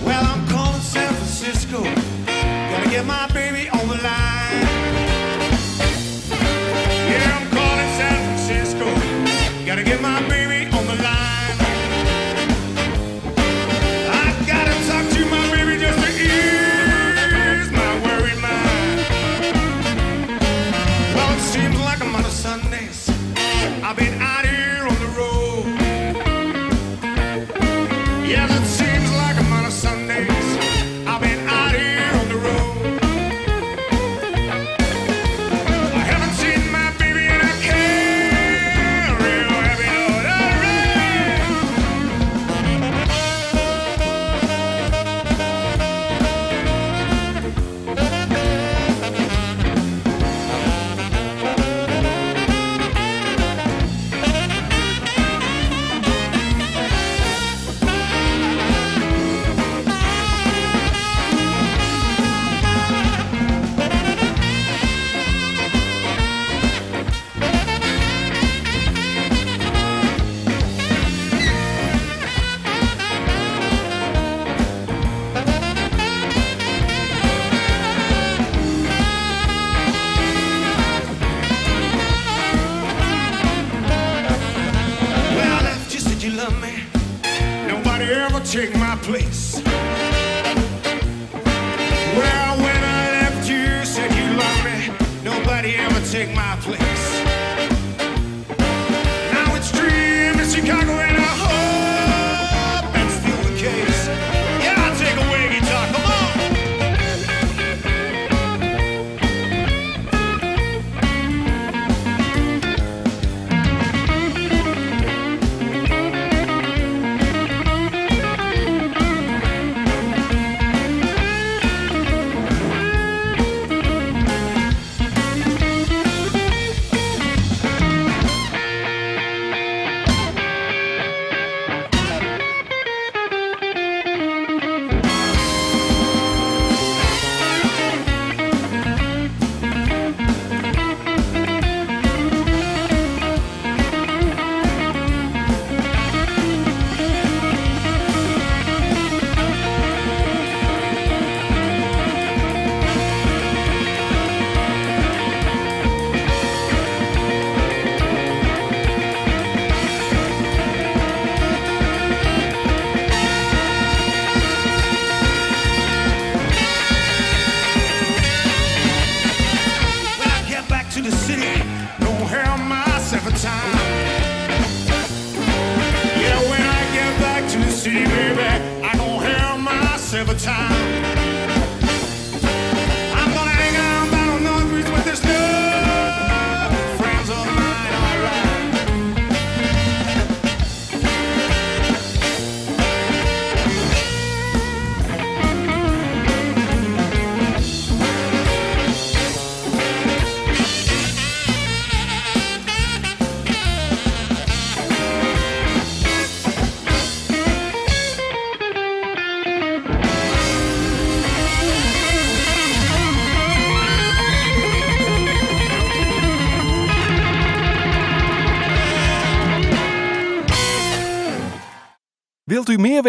Well, 0.04 0.22
I'm 0.22 0.46
calling 0.46 0.82
San 0.82 1.14
Francisco. 1.14 1.82
Gotta 2.70 2.90
get 2.90 3.04
my 3.04 3.26
baby 3.32 3.68
on 3.70 3.88
the 3.88 4.02
line. 4.02 4.27